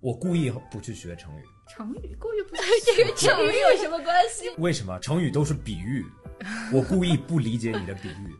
[0.00, 2.62] 我故意不去学成语，成语故意不去
[2.94, 4.48] 学成语 有什么关系？
[4.58, 4.96] 为什么？
[5.00, 6.06] 成语都是比喻，
[6.72, 8.32] 我故意不理解你的比喻。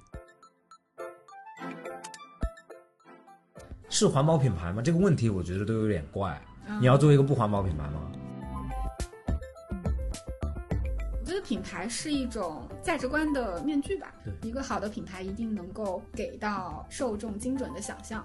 [3.89, 4.81] 是环保品牌吗？
[4.81, 6.41] 这个问题我觉得都有点怪。
[6.79, 8.13] 你要做一个不环保品牌吗？
[11.19, 14.15] 我觉得品牌是一种价值观的面具吧。
[14.25, 18.25] 对一个好的品牌一定能够给到受众精准的想象。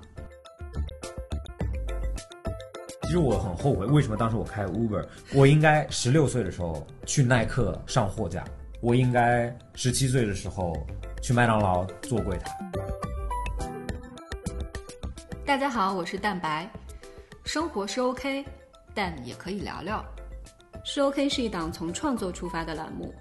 [3.14, 5.06] 其实我很后悔，为什么当时我开 Uber？
[5.36, 8.44] 我应该十六岁的时候去耐克上货架，
[8.82, 10.76] 我应该十七岁的时候
[11.22, 12.58] 去麦当劳做柜台。
[15.46, 16.68] 大家好，我是蛋白。
[17.46, 18.44] 生活是 OK，
[18.96, 20.04] 但也可以聊聊。
[20.84, 23.14] 是 OK 是一档从创作出发的栏目，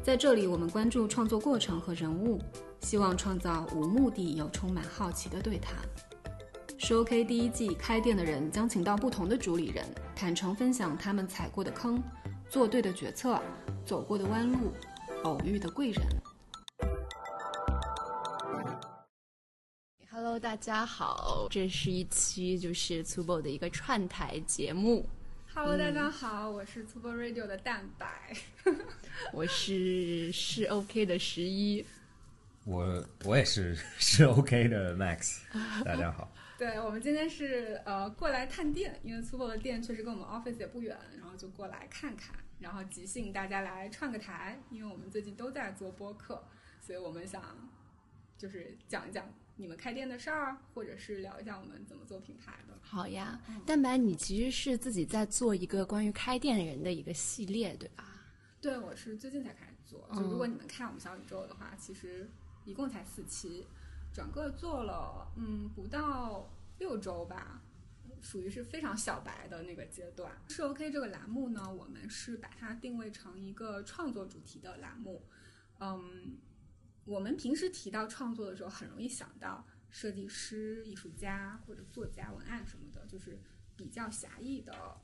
[0.00, 2.40] 在这里我们关注创作过程和人物，
[2.82, 5.74] 希望创造无目的又充满好奇的对谈。
[6.82, 9.84] 是 OK 第一季开店的人将请到不同的主理人，
[10.16, 12.02] 坦诚分享他们踩过的坑、
[12.48, 13.38] 做对的决策、
[13.84, 14.72] 走过的弯路、
[15.24, 16.02] 偶遇的贵人。
[20.10, 25.06] Hello，大家好，这是一期就是粗暴的一个串台节目
[25.52, 28.34] ，Hello，大家好，我是 Tuber Radio 的蛋白。
[29.34, 31.84] 我是是 OK 的十一。
[32.64, 35.40] 我我也是是 OK 的 Max，
[35.84, 36.26] 大家好。
[36.60, 46.44] 对我们今天是呃过来探店，因为 Tuber 的店确实跟我们 office 也不远，然后就过来看看，然后即兴大家来串个台，因为我们最近都在做播客，
[46.78, 47.42] 所以我们想
[48.36, 52.78] 就是讲一讲你们开店的事儿，或者是聊一下我们怎么做品牌的。
[52.82, 58.04] 好呀，蛋白，你其实是自己在做一个关于开店人的一个系列，对吧？
[58.60, 60.06] 对，我是最近才开始做。
[60.14, 62.28] 就如果你们看我们小宇宙的话，其实
[62.66, 63.66] 一共才四期，
[64.12, 67.62] 整个做了嗯不到六周吧，
[68.20, 70.30] 属于是非常小白的那个阶段。
[70.48, 75.26] 是 OK 这个栏目呢，我们是把它定位成一个创作主题的栏目。
[75.78, 76.38] 嗯，
[77.04, 83.38] 我们平时提到创作的时候，很容易想到设计师、艺术家或者作家、文案什么的，就是
[83.76, 85.00] 比较狭义的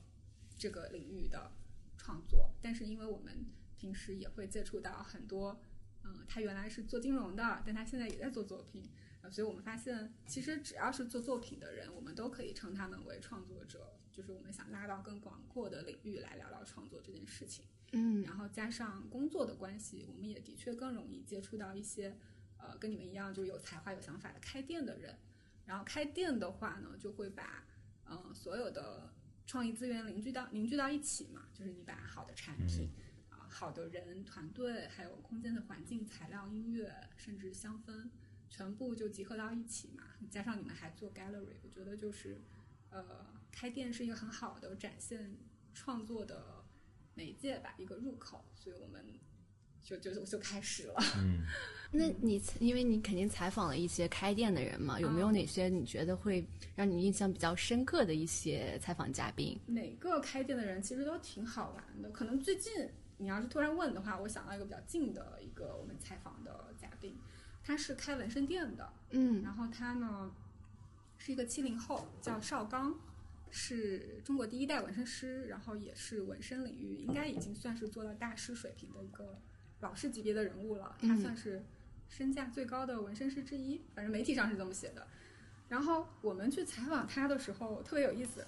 [0.57, 1.51] 这个领域的
[1.97, 2.53] 创作。
[2.61, 3.45] 但是因为我们
[3.75, 5.59] 平时也会接触到很多，
[6.07, 8.89] 嗯，他原来是做金融的，但他现在也在做作品，
[9.21, 13.93] 啊，所以我们发现其实只要是做作品的人，我们都可以称他们为创作者。
[14.09, 17.65] 就是我们想拉到更广阔的领域来聊聊创作这件事情。
[17.91, 22.17] 嗯然后加上工作的关系，我们也的确更容易接触到一些
[22.57, 25.15] 呃跟你们一样就有才华、有想法的开店的人。
[25.65, 27.63] 然后开店的话呢，就会把
[28.05, 29.13] 嗯、呃所有的
[29.45, 33.06] 创意资源凝聚到凝聚到一起嘛，就是你把好的产品啊、
[33.57, 38.07] 好的人、团队，还有空间的环境、材料、音乐，甚至香氛，
[38.47, 40.03] 全部就集合到一起嘛。
[40.29, 42.39] 加上你们还做 gallery，我觉得就是
[42.91, 45.35] 呃开店是一个很好的展现
[45.73, 46.63] 创作的
[47.15, 49.03] 媒介吧，一个入口，所以我们
[49.81, 50.93] 就就就开始了。
[51.17, 51.41] 嗯，
[51.91, 59.59] 那你因为你肯定采访了一些开店的人嘛，有没有哪些你觉得会让你印象比较深刻的一些采访嘉宾？
[59.65, 62.11] 每个开店的人其实都挺好玩的。
[62.11, 62.71] 可能最近
[63.17, 67.17] 你要是突然问的话，我想到一个比较近的一个我们采访的嘉宾，
[67.63, 70.31] 他是开纹身店的，嗯然后他呢
[71.17, 72.95] 是一个七零后，叫邵刚，
[73.49, 79.39] 是中国第一代纹身师，然后也是纹身领域应该已经算是做到大师水平的一个
[79.79, 80.95] 老师级别的人物了。
[80.99, 81.65] 他嗯算是
[82.07, 85.07] 身价最高的纹身师之一，反正媒体上是这么写的。
[85.69, 88.45] 然后我们去采访他的时候特别有意思，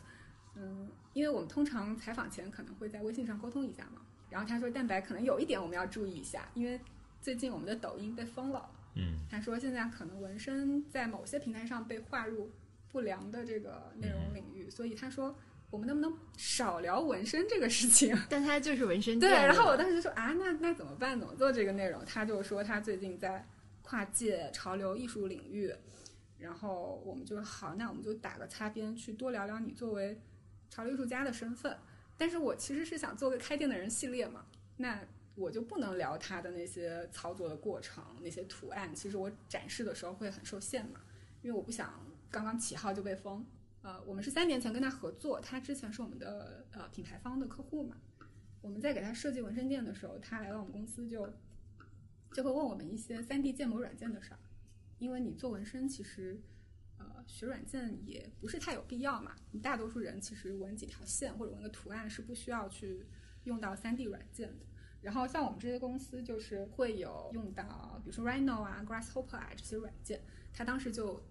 [0.55, 4.05] 嗯，因为我们通常采访前可能会在微信上沟通一下嘛。
[4.29, 6.79] 然后他说蛋白可能有一点我们要注意一下，因为
[7.21, 8.69] 最近我们的抖音被封了。
[8.95, 12.51] 嗯，他说现在可能纹身在某些平台上被划入
[12.91, 15.35] 不良的这个内容领域，所以他说
[15.69, 18.17] 我们能不能少聊纹身这个事情？
[18.29, 21.19] 但他就是纹身对，然后我当时就说啊，那那怎么办？
[21.19, 22.03] 怎么做这个内容？
[22.03, 23.47] 他就说他最近在
[23.83, 25.71] 跨界潮流艺术领域，
[26.39, 30.19] 然后我们就好，那我们就打个擦边，去多聊聊你作为
[30.69, 31.77] 潮流艺术家的身份。
[32.19, 34.45] 但是我其实是想做个开店的人系列嘛，
[34.75, 35.01] 那
[35.35, 38.93] 我就不能聊他的那些操作的过程、那些图案。
[38.93, 40.99] 其实我展示的时候会很受限嘛，
[41.41, 43.45] 因为我不想刚刚起号就被封。
[43.81, 47.95] 呃，我们是三年前跟他合作，他之前是我们的呃品牌方的客户嘛。
[48.61, 51.31] 我们在给他设计纹身店的时候，他来到我们公司就
[52.33, 54.39] 就会问我们一些 3D 建模软件的事儿，
[54.97, 56.37] 因为你做纹身其实
[57.29, 59.35] 学软件也不是太有必要嘛。
[59.51, 63.05] 你大多数人其实纹几条线或者纹个图案是不需要去
[63.43, 64.65] 用到 3D 软件的。
[65.01, 70.21] 然后像我们这些公司就是会有用到，比如说 Rhino 啊、Grasshopper 啊这些软件，
[70.51, 71.23] 他当时就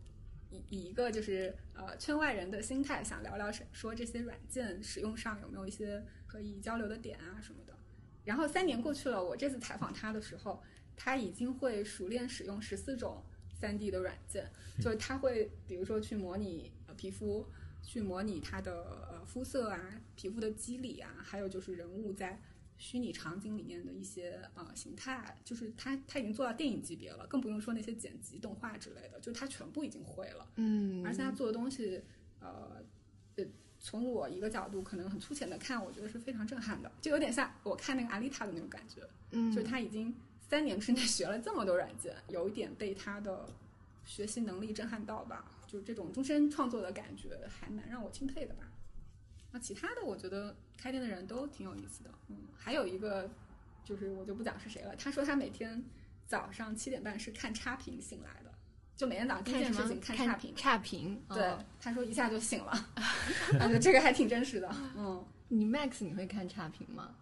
[0.51, 7.77] 以以一个就是呃圈外人的心态，想聊聊说这些软件使用上有没有一些可以交流的点啊什么的。
[8.25, 10.63] 然后三年过去了，我这次采访他的时候，
[10.97, 13.23] 他已经会熟练使用十四种
[13.61, 14.49] 三 D 的软件，
[14.81, 17.47] 就是他会比如说去模拟呃皮肤，
[17.83, 22.41] 去模拟他的呃肤色啊、皮肤的肌理啊，还有就是人物在
[22.77, 30.49] 虚拟场景里面的一些呃形态，就是他他已经做到电影级别了，更不用说那些剪辑、动画之类的，就他全部已经会了。
[30.57, 31.05] 嗯。
[31.05, 32.01] 而且他做的东西，
[32.39, 32.81] 呃，
[33.35, 33.45] 呃，
[33.81, 39.03] 从我一个角度可能很粗浅的看，我觉得是非常震撼的，就有点像我看那个阿丽塔的那种感觉，
[39.33, 39.51] 嗯。
[39.53, 40.15] 就是他已经
[40.49, 43.47] 三年之内学了这么多软件，有一点被他的
[44.05, 48.65] 学习能力震撼到吧，就是这种终身创作的感觉，还蛮让我钦佩的吧。
[49.53, 53.31] 那其他的，我觉得开店的人都挺有意思的，嗯，还有一个
[53.85, 55.83] 就是我就不讲是谁了，他说他每天
[56.27, 58.53] 早上七点半是看差评醒来的，
[58.97, 62.73] 就每天早上第一件事情看差评，差评，对哦，他说一下就醒了，
[63.55, 64.75] 我觉得这个还挺真实的。
[64.97, 67.15] 嗯，你 Max 你会看差评吗？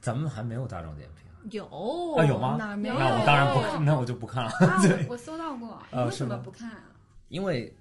[0.00, 2.98] 咱们还没有大众点评，有啊有吗哪没有？
[2.98, 4.50] 那我当然有不，那我就不看了。
[4.50, 6.92] 啊， 我我搜到过，你为什么不看啊？
[7.28, 7.74] 因为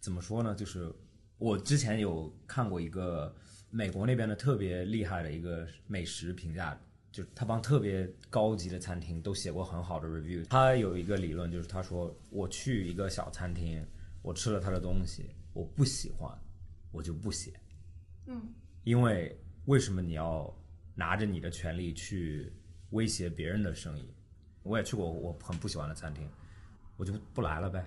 [0.00, 0.92] 怎么说呢，就是
[1.38, 3.34] 我之前有看过一个
[3.70, 6.78] 美国那边的特别厉害的一个美食评价，
[7.12, 10.44] 就是他帮特别高级的餐厅都写过很好的 review。
[10.48, 13.84] 他有一个理论，就是他说我去一个小餐厅，
[14.22, 16.30] 我吃了他的东西，我不喜欢，
[16.92, 17.52] 我就不写，
[18.26, 18.40] 嗯，
[18.84, 20.52] 因为为什么你要
[20.94, 22.52] 拿着你的权利去
[22.90, 24.08] 威胁别人的生意？
[24.62, 26.28] 我也去过我很不喜欢的餐厅，
[26.96, 27.86] 我就不来了呗。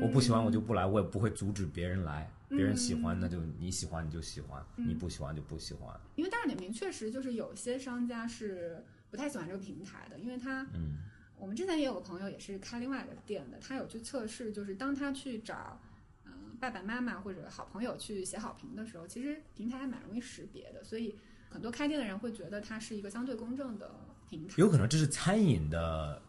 [0.00, 2.30] 我不喜欢我就不来，我也不会阻止别人来。
[2.48, 5.98] 别人喜欢那就你喜欢你就喜欢，你不喜欢就不喜欢。
[6.14, 10.98] 因为大众点评确实就是有些商家是不太喜欢这个平台的，因为他，嗯，
[11.38, 15.80] 我们之前也有个朋友也是开另外一个店的，他有去测试，就是当他去找。
[16.24, 21.16] 嗯，爸爸妈妈或者好朋友去写好评的时候，其实平台还蛮容易识别的，所以
[21.48, 23.90] 很多开店的人会觉得它是一个相对公正的
[24.28, 24.54] 平台。
[24.58, 26.20] 有可能这是餐饮的，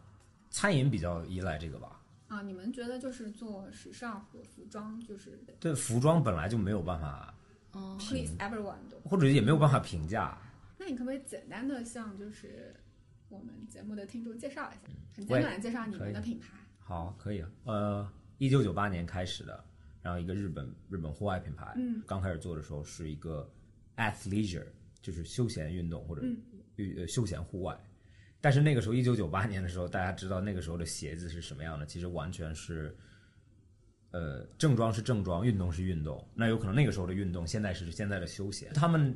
[0.50, 2.00] 餐饮比较依赖这个吧。
[2.28, 7.34] 啊，你们觉得就是做时尚和服装，就是对，服装本来就没有办法，
[7.72, 10.36] 哦 please everyone 的或者也没有办法评价。
[10.76, 12.74] 那你可不可以简单的向就是
[13.30, 16.48] 我们节目的听众介绍一下，很简短的介绍你们的品牌？
[16.78, 17.50] 好，可以啊。
[17.64, 19.64] 呃，一九九八年开始的，
[20.02, 23.50] 然后一个日本日本户外品牌，嗯，刚开始做的时候是一个
[23.96, 24.66] athleisure，
[25.00, 26.36] 就是休闲运动或者嗯
[26.76, 27.74] 运呃休闲户外。
[28.40, 31.84] 但是那个时候，一九九八年的时候，大家知道那个时候的鞋子是什么样的？
[31.84, 32.96] 其实完全是，
[34.12, 36.24] 呃，正装是正装，运动是运动。
[36.34, 38.72] 那有可能那个时候的运动，现在是现在的休闲。
[38.74, 39.12] 他们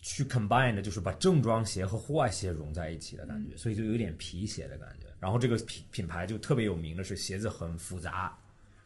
[0.00, 5.06] 去 combine 的就是把正装鞋和户外鞋融在一起的感觉，所以就有点皮鞋的感觉。
[5.18, 8.38] 然后这个品品牌就特别有名的是鞋子很复杂，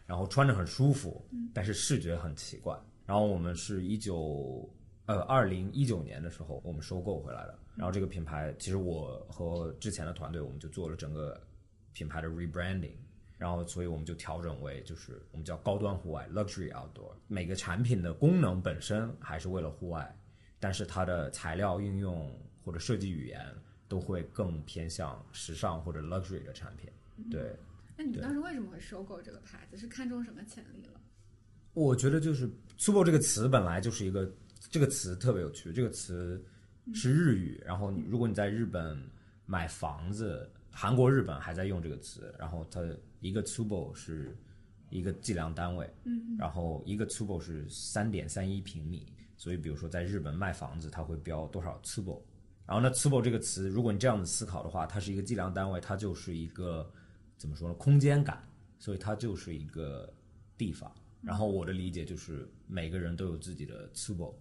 [0.07, 2.79] 然后穿着很舒服，但是视觉很奇怪。
[3.05, 4.73] 然后我们是一九
[5.07, 7.59] 呃二零一九年的时候，我们收购回来的。
[7.75, 11.41] 然后这个品牌，其实我和之前的团队，我们就做了整个
[11.93, 12.97] 品牌的 rebranding。
[13.39, 17.13] 然后，所以我们就调整为就是我们叫高端户外 （luxury outdoor）。
[17.27, 20.17] 每个产品的功能本身还是为了户外，
[20.61, 22.33] 但是它的材料应用
[22.65, 23.45] 或者设计语言
[23.89, 26.89] 都会更偏向时尚或者 luxury 的产品。
[27.33, 27.57] 对，
[27.97, 29.77] 那你们当时为什么会收购这个牌子？
[29.77, 31.01] 是看中什么潜力了？
[31.75, 34.33] 我觉得就是 “super” 这个词本来就是一个
[34.71, 36.41] 这个词特别有趣，这个词
[36.95, 39.01] 是日语，然后你如果你在日本
[39.47, 42.81] 买房子，韩国、日本还在用这个词，然后它
[43.21, 44.37] 一个 “subo” 是
[44.91, 52.21] 一个计量单位，嗯，然后一个 “subo” 是三点三一平米，所以比如说在日本卖房子，它会标多少 “subo”。
[52.65, 56.91] 然后呢，“subo” 这个词，如果你这样子思考的话，它是一个计量单位，它就是一个
[57.37, 57.75] 怎么说呢？
[57.75, 58.43] 空间感，
[58.79, 60.13] 所以它就是一个
[60.57, 60.91] 地方。
[61.21, 64.35] 然后我的理解就是，每个人都有自己的 tsubo，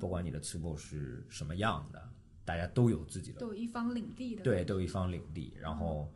[0.00, 2.02] 不管你的 tsubo 是什么样的，
[2.44, 4.42] 大家都有自己的都有一方领地的。
[4.42, 5.52] 对，都有一方领地。
[5.60, 6.10] 然后，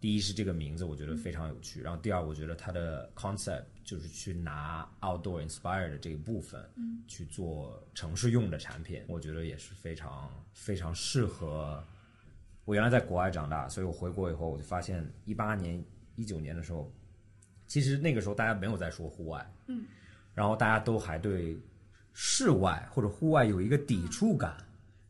[0.00, 1.80] 第一是这个名字，我觉得非常有趣。
[1.80, 6.60] 然后第二，我觉得它的 concept 就是去拿 outdoor inspired 的这一部分，
[7.06, 11.82] 去做城市用的产品，我觉得也是非常非常适合。
[12.64, 15.84] 我原来在国外长大，所以我回国以后，我就发现一八年、
[16.16, 16.92] 一九年的时候，
[17.66, 19.84] 其实那个时候大家没有在说户外，嗯，
[20.34, 21.58] 然后大家都还对
[22.12, 24.56] 室外或者户外有一个抵触感，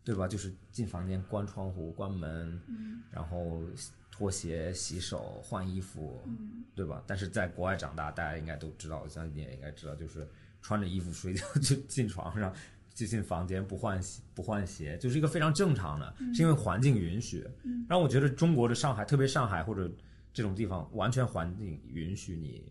[0.04, 0.26] 对吧？
[0.28, 3.62] 就是进房间关窗户、关门，嗯然后
[4.10, 7.02] 脱鞋、洗手、换衣服，嗯对吧？
[7.06, 10.26] 但是在国外长大，大家应该都知道，我相信你也应该知道，就是
[10.60, 12.52] 穿着衣服睡觉 就进床上，
[12.94, 17.46] 就进房间不换鞋不换鞋，就是一个非常正常的，是因为环境允许。
[17.64, 19.90] 嗯让我觉得中国的上海，特别上海或者
[20.32, 22.64] 这种地方，完全环境允许你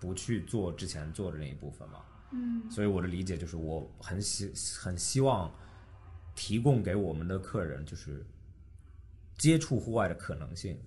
[0.00, 2.00] 不去做之前做的那一部分嘛。
[2.32, 5.52] 嗯所以我的理解就是，我很希很希望
[6.34, 8.24] 提供给我们的客人就是
[9.36, 10.78] 接触户外的可能性。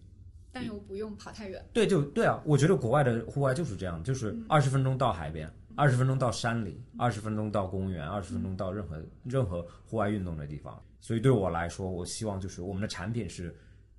[0.52, 1.64] 但又不用跑太远。
[1.74, 10.82] 对，就对啊，我觉得国外的户外就是这样，就是二十分钟到海边，二十分钟到山里，二十分钟到公园，二十分钟到任何任何户外运动的地方。
[11.02, 13.54] 所以对我来说，我希望就是我们的产品是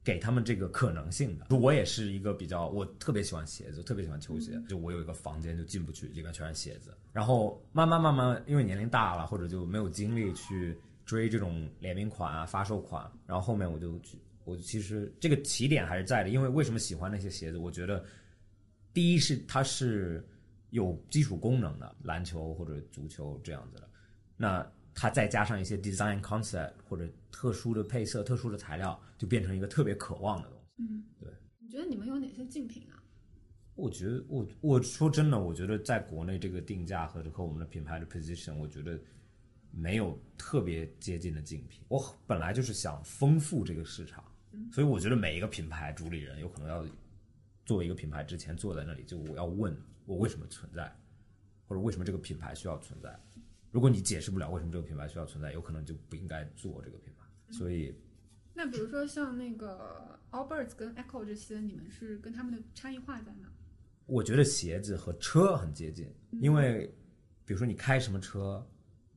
[0.07, 1.57] 给他们这个可能性的。
[1.57, 4.53] 我也是一个比较，我特别喜欢鞋子，特别喜欢球鞋。
[4.69, 6.97] 就我有一个房间就进不去，里面全是鞋子。
[7.13, 14.17] 然后慢慢慢慢，因为年龄大了，或者就没有精力去追这种联名款啊、发售款，然后后面我就去。
[14.45, 17.59] 我其实这个起点还是在的，因为为什么喜欢那些鞋子？
[17.59, 18.05] 我觉得
[18.95, 20.25] 第一是它是
[20.71, 23.89] 有基础功能的，篮球或者足球这样子的，
[24.37, 24.65] 那
[24.99, 30.83] 它再加上一些 design concept 或者特殊的配色、特殊的材料，就变成一个特别渴望的东西。
[30.83, 31.29] 嗯，对。
[31.59, 32.97] 你觉得你们有哪些竞品啊？
[33.75, 38.99] 我觉得我我说真的，我觉得在国内这个定价和和我们的品牌的 position，我觉得
[39.71, 41.85] 没有特别接近的竞品。
[41.89, 44.25] 我本来就是想丰富这个市场，
[44.73, 46.83] 所以我觉得每一个品牌主理人有可能要
[47.67, 49.77] 做一个品牌之前坐在那里，就我要问
[50.07, 50.91] 我为什么存在，
[51.69, 53.15] 或者为什么这个品牌需要存在。
[53.77, 57.27] 如果你解释不了为什么这个品牌需要存在，有可能就不应该做这个品牌。
[57.53, 57.95] 所以
[58.55, 63.53] 那比如说像那个 Allbirds 跟 Echo 这些，你们是跟他们的差异化在哪？
[64.07, 66.91] 我觉得鞋子和车很接近，因为
[67.45, 68.67] 比如说你开什么车，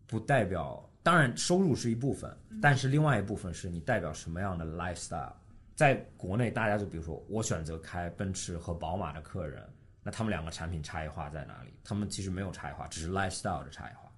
[0.05, 5.31] 不代表当然收入是一部分，但是另外一部分是你代表什么样的 lifestyle。
[5.73, 9.65] 在国内，大家就比如说我选择开奔驰和宝马的客人，
[10.03, 11.73] 那他们两个产品差异化在哪里？
[11.81, 14.08] 他们其实没有差异化，只是 lifestyle 的差异化。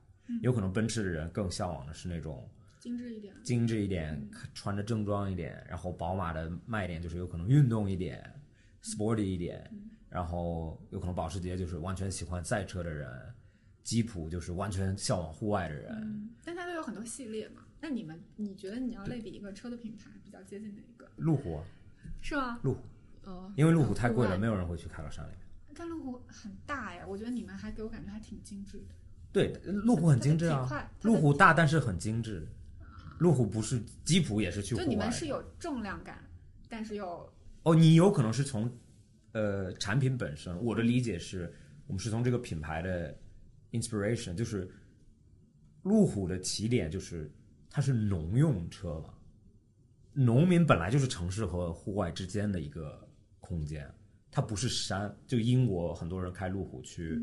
[0.41, 2.47] 有可能奔驰的人更向往的是那种
[2.79, 3.33] 精致一点。
[3.43, 8.23] 精致一点，穿着正装一点，然后宝马的卖点就是有可能运动一点
[8.83, 9.69] ，sporty 一点，
[10.09, 13.09] 然后有可能保时捷就是完全喜欢赛车的人，
[13.83, 15.91] 吉普就是完全向往户外的人。
[16.01, 17.63] 嗯，但它都有很多系列嘛。
[17.79, 21.09] 那你们，你觉得你要类比一个车的品牌，比较接近哪一个？
[21.15, 21.59] 路虎，
[22.21, 22.59] 是吗？
[22.61, 22.81] 路虎，
[23.25, 25.39] 哦，因为路虎太贵了，没有人会去开到山里面。
[25.73, 28.93] 但路虎很大呀，我觉得你们还给我感觉还挺精致的。
[29.33, 32.45] 对，路虎很精致啊路虎大但是很精致。
[33.17, 34.87] 路虎不是吉普也是去户就。
[34.87, 36.17] 你们是有重量感，
[36.67, 37.31] 但是又
[37.63, 38.69] 哦，你有可能是从
[39.33, 41.53] 呃产品本身，我的理解是
[41.85, 43.15] 我们是从这个品牌的
[43.71, 44.67] inspiration，就是
[45.83, 47.31] 路虎的起点就是
[47.69, 49.13] 它是农用车嘛，
[50.13, 53.07] 农民本来就是城市和户外之间的一个
[53.39, 53.87] 空间，
[54.31, 55.15] 它不是山。
[55.27, 57.21] 就英国很多人开路虎去。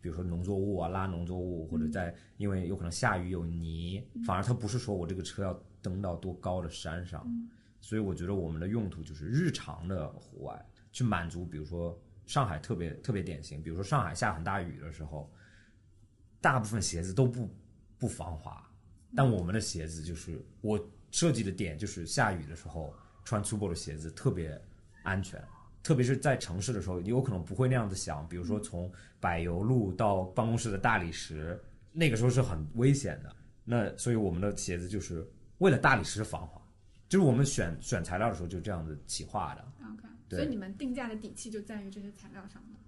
[0.00, 7.26] 比如说农作物啊，拉农作物，或者在因为有可能下雨有泥，反而它不是说我这个车要登到多高的山上，
[7.80, 15.30] 所以我觉得我们的用途就是日常的户外，去满足，比如说上海特别特别典型，比如说上海下很大雨的时候，
[16.40, 17.48] 大部分鞋子都不
[17.98, 18.62] 不防滑，
[19.14, 20.78] 但我们的鞋子就是我
[21.10, 24.60] 设计的点就是下雨的时候穿粗暴的鞋子特别
[25.02, 25.42] 安全。
[25.84, 31.62] 特别是在城市的时候，你有可能不会那样子想，比如说从柏油路到办公室的大理石，
[31.92, 33.36] 那个时候是很危险的。
[33.64, 35.26] 那所以我们的鞋子就是
[35.58, 36.60] 为了大理石防滑，
[37.08, 39.64] 就是我们选选材料的时候就这样子企划的。
[39.82, 42.78] OK，所以你们定价的底气就在于这些材料上的，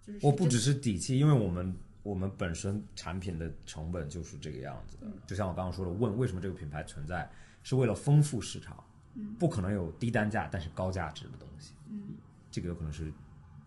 [0.00, 5.06] 就是我不只是是底气，因为我们我们本身产品的成本就是这个样子的。
[5.26, 7.28] 就像我刚刚说的，问为什么这个品牌存在，
[7.64, 8.82] 是为了丰富市场，
[9.38, 11.74] 不可能有低单价但是高价值的东西。
[11.88, 12.14] 嗯，
[12.54, 13.12] 这个有可能是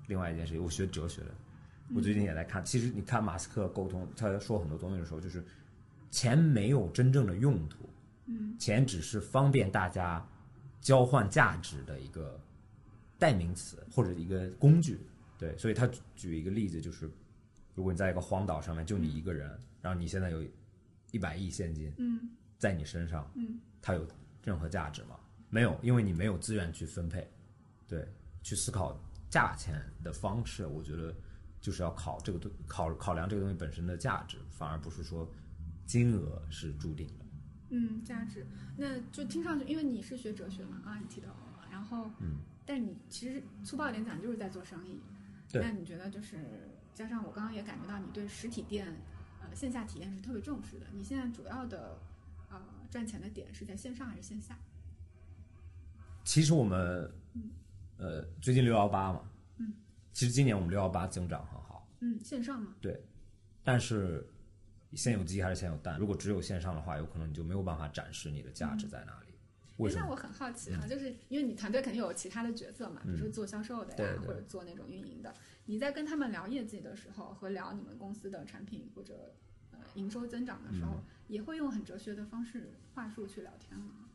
[0.08, 0.64] 另外一件事情。
[0.64, 1.36] 我学哲学的，
[1.94, 2.64] 我最近也在看。
[2.64, 5.44] 其实你看马斯克沟通，他说很多东西的时候，就是
[6.10, 7.90] 钱没有真正的用途，
[8.28, 10.26] 嗯，钱只是方便大家
[10.80, 12.40] 交换价值的一个
[13.20, 15.02] 代名词或者一个工具。
[15.38, 17.12] 对，所以他举一个例子，就是
[17.76, 19.50] 如果你在一个荒岛上面就你一个人，
[19.82, 20.42] 然后你现在有
[21.12, 24.08] 一百亿现金嗯在你身上，嗯它有
[24.46, 25.20] 任何价值吗？
[25.50, 27.30] 没有，因为你没有资源去分配。
[27.86, 28.08] 对，
[28.48, 28.98] 去思考
[29.30, 31.14] 价钱的方式，我觉得
[31.60, 35.30] 就是要考这个东考考量这个东西本身的价值，反而不是说
[35.86, 37.26] 金额是注定的。
[37.72, 45.02] 嗯，价值，那就听上去，因为你是学哲学嘛，刚才你提到了，然后嗯，但你其实粗暴一点讲，就是在做生意。
[45.52, 48.88] 对那你觉得就是加上我刚刚也感觉到你对实体店，
[49.42, 50.86] 呃，线下体验是特别重视的。
[50.94, 52.00] 你现在主要的
[52.50, 54.58] 呃赚钱的点是在线上还是线下？
[56.24, 57.12] 其实我们
[57.98, 59.74] 呃最近六幺八嘛，嗯，
[60.14, 62.76] 其实今年我们六幺八增长很好，嗯，线上嘛。
[62.80, 63.04] 对，
[63.64, 64.28] 但是
[64.94, 65.98] 先有鸡还是先有蛋？
[66.00, 69.34] 如果只有线上的话，有可能你就没有办法展示你的价值在哪里。
[69.78, 70.06] 为什么？
[70.06, 75.34] 那我很好奇啊，就是因为你团队肯定有其他的角色嘛，比如说做销售的呀，或者做那种运营的。
[75.66, 79.36] 你在跟他们聊业绩的时候，和聊你们公司的产品或者
[79.72, 84.07] 呃营收增长的时候，嗯也会用很哲学的方式话术去聊天吗？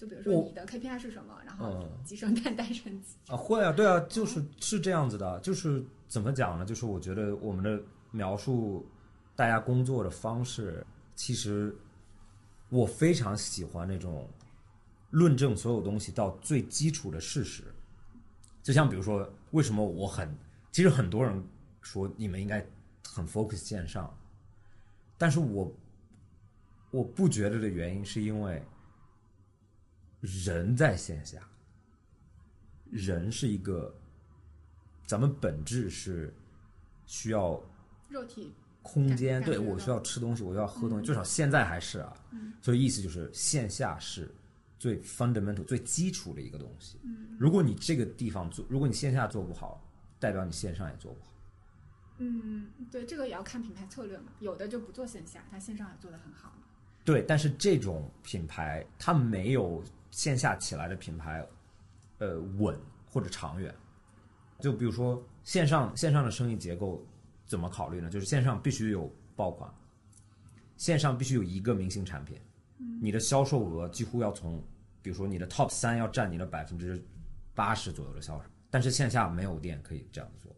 [0.00, 3.16] 就比如说你的 KPI 是什么，然后嗯鸡生蛋，蛋生鸡。
[3.28, 6.64] 啊，会啊，对啊，就是是这样子的，就是怎么讲呢？
[6.64, 7.78] 就是我觉得我们的
[8.10, 8.88] 描述
[9.36, 10.82] 大家工作的方式，
[11.14, 11.76] 其实
[12.70, 14.26] 我非常喜欢那种
[15.10, 17.62] 论证所有东西到最基础的事实。
[18.62, 20.34] 就像比如说，为什么我很，
[20.72, 21.44] 其实很多人
[21.82, 22.66] 说你们应该
[23.06, 24.10] 很 focus 线上，
[25.18, 25.70] 但是我
[26.90, 28.62] 我不觉得的原因是因为
[30.20, 31.38] 人在线下。
[32.90, 33.94] 人是一个，
[35.06, 36.34] 咱们本质是
[37.06, 37.62] 需要
[38.08, 42.12] 肉体空间，对我需要吃东西，我要喝东西，至少现在还是啊。
[42.60, 44.28] 所以意思就是线下是
[44.76, 46.98] 最 fundamental、最基础的一个东西。
[47.38, 49.80] 如果你这个地方做，如果你线下做不好，
[50.18, 51.32] 代表你线上也做不好。
[52.18, 54.32] 嗯，对，这个也要看品牌策略嘛。
[54.40, 56.52] 有的就不做线下，他线上也做得很好。
[57.04, 61.46] 对，但是这种品牌它没有线下起来的品牌，
[62.18, 63.74] 呃，稳或者长远。
[64.58, 67.02] 就比如说线上线上的生意结构
[67.46, 68.10] 怎么考虑呢？
[68.10, 69.72] 就是线上必须有爆款，
[70.76, 72.38] 线上必须有一个明星产品，
[73.00, 74.62] 你的销售额几乎要从，
[75.00, 77.02] 比如说你的 top 三要占你的百分之
[77.54, 80.54] 八十左右的销售，但是线下没有店可以这样做，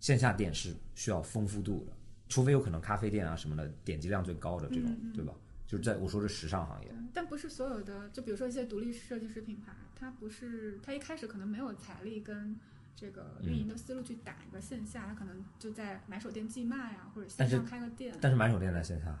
[0.00, 1.92] 线下店是需要丰富度的，
[2.28, 5.32] 除非有可能咖啡店啊什么的点击量最高的这种，对吧？
[5.66, 12.56] 就是在我说的时尚行业，，但不是所有的，就比如说一些独立设计师品牌，它不是它一开始可能没有财力跟
[12.94, 19.18] 这个运营的思路去打一个线下，它可能就在买手店寄卖啊，或者线上开个店但是买手店在线下，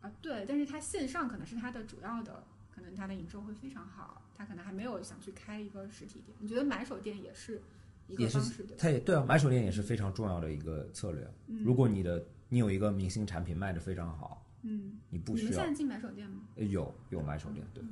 [0.00, 6.36] 啊，对，但是它线上可能是它的主要的，可能它的营收会非常好，它可能还没有想去开一个实体店。
[6.38, 7.60] 你觉得买手店也是
[8.06, 8.76] 一个方式，对吧？
[8.78, 11.28] 它也对啊，买手店也是非常重要的一个策略。
[11.64, 16.42] 如果你的你有一个明星产品卖的非常好，嗯，你不需要你们现在进买手店吗？
[16.56, 17.82] 呃有有买手店，对，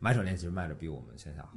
[0.00, 1.52] 买手店其实卖的比我们线下好。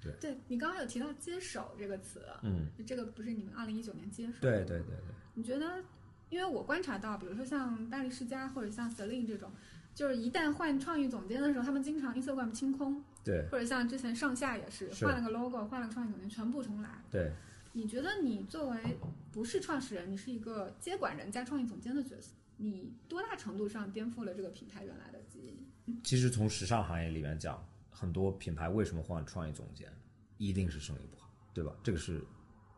[0.00, 4.32] 对对你刚刚有提到“接手”这个词，嗯，这个不是你们二零一九年接手？
[4.40, 5.82] 对对对对，你觉得，
[6.28, 9.48] 因为我观察到，比如说像巴黎世家或者像 Celine 这种，
[9.94, 16.90] 就是一旦换创意总监的时候，他们经常 Instagram 清空，对或者像之前上下也是是换了个 logo，换了个创意总监，全部重来。
[17.08, 17.30] 对，
[17.72, 18.98] 你觉得你作为
[19.30, 22.32] 不是创始人，你是一个接管人加创意总监的角色，
[22.62, 26.00] 你多大程度上颠覆了这个品牌原来的基因？
[26.04, 29.92] 其实从时尚行业里面讲，很多品牌为什么换创意总监，
[30.38, 31.72] 一定是生意不好，对吧？
[31.82, 32.24] 这个是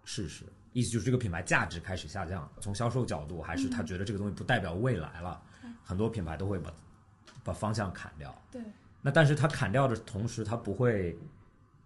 [0.02, 0.46] 事实。
[0.72, 5.42] 意思就是这个品牌价值开始下降，从销售角度，还是他觉得这个东西不代表未来了，
[5.82, 6.74] 很多品牌都会把
[7.44, 8.34] 把方向砍掉。
[8.50, 8.62] 对，
[9.02, 11.16] 那但是他砍掉的同时，他不会，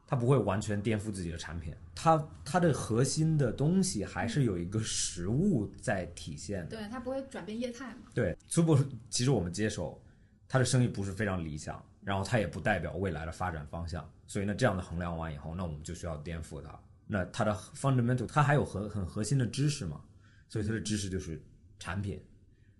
[0.09, 6.79] 他不会完全颠覆自己的产品，它它的核心的东西还是有一个实物在体现的。
[6.79, 8.09] 对，它不会转变业态嘛？
[8.15, 10.03] 对 p e 其实我们接手，
[10.49, 16.81] 它的生意不是非常理想，然后它也不代表未来的发展方向，所以呢，这样的衡量完以后，那我们就需要颠覆它。
[17.07, 20.01] 那它的 fundamental，它还有很很核心的知识嘛，
[20.49, 21.39] 所以它的知识就是
[21.79, 22.19] 产品。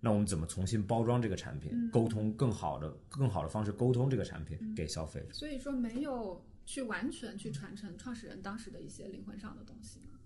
[0.01, 5.33] 那我们怎么重新包装这个产品，沟通更好的、更好的方式沟通这个产品给消费者？
[5.33, 10.19] 所以说没有去完全去传承创始人当时的一些灵魂上的东西吗？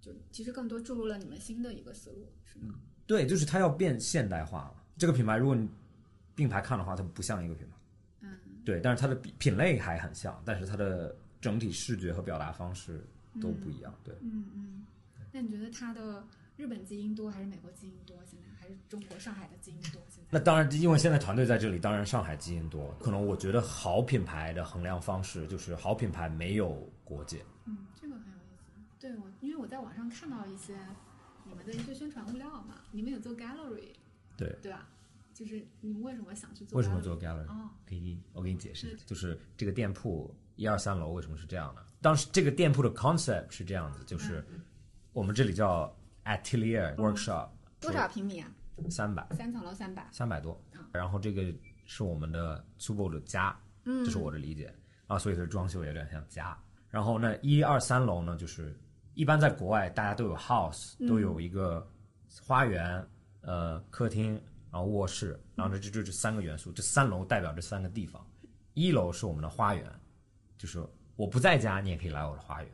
[0.00, 2.74] 就其实更多注入了你们新的一个思路，是吗？
[3.06, 4.84] 对，就是它要变现代化了。
[4.96, 5.68] 这个品牌，如果你
[6.34, 7.76] 并排看的话，它不像一个品牌。
[8.22, 13.06] 嗯，对，但是它的品品类还很像，但是它的整体视觉和表达方式
[13.40, 13.94] 都不一样。
[14.02, 14.86] 对，嗯嗯。
[15.30, 18.16] 那你觉得它的日本基因多还是美国基因多？
[18.26, 20.02] 现在还是中国上海的基因多？
[20.08, 20.28] 现在？
[20.30, 22.94] 那当然，因为现在团队在这里，当然上海基因多。
[23.00, 27.42] 可能我觉得好品牌的衡量方式就是好品牌没有国界。
[27.64, 28.98] 嗯，这个很有意思。
[29.00, 30.76] 对我，因为我在网上看到一些
[31.44, 33.94] 你们的一些宣传物料嘛，你们有做 gallery，
[34.36, 34.86] 对，对吧？
[35.32, 36.76] 就是你们为什么想去做？
[36.76, 37.00] 为什么？
[37.00, 37.46] 做 gallery？
[37.46, 41.82] 哦，可以，我给你解释一下，就是这个店铺一二三楼为什么是这样的？
[42.02, 44.44] 当时这个店铺的 concept 是这样子，就是
[45.14, 47.48] 我们这里叫 atelier workshop，
[47.80, 48.50] 多少平米啊？
[48.90, 50.06] 三百三层楼三百。
[50.12, 50.60] 三百多，
[50.92, 51.42] 然后这个
[51.84, 54.74] 是我们的 Subo 的家，嗯这是我的理解
[55.06, 56.56] 啊，所以它的装修也有点像家。
[56.90, 58.78] 然后那，一二三楼呢，就是
[59.14, 61.86] 一般在国外大家都有 house，都有一个
[62.46, 63.06] 花园、
[63.42, 64.32] 呃客厅，
[64.70, 68.26] 然后卧室，然后这这这这三个元素，这三楼代表这三个地方。
[68.74, 69.84] 一楼是我们的花园，
[70.56, 70.82] 就是
[71.16, 72.72] 我不在家，你也可以来我的花园，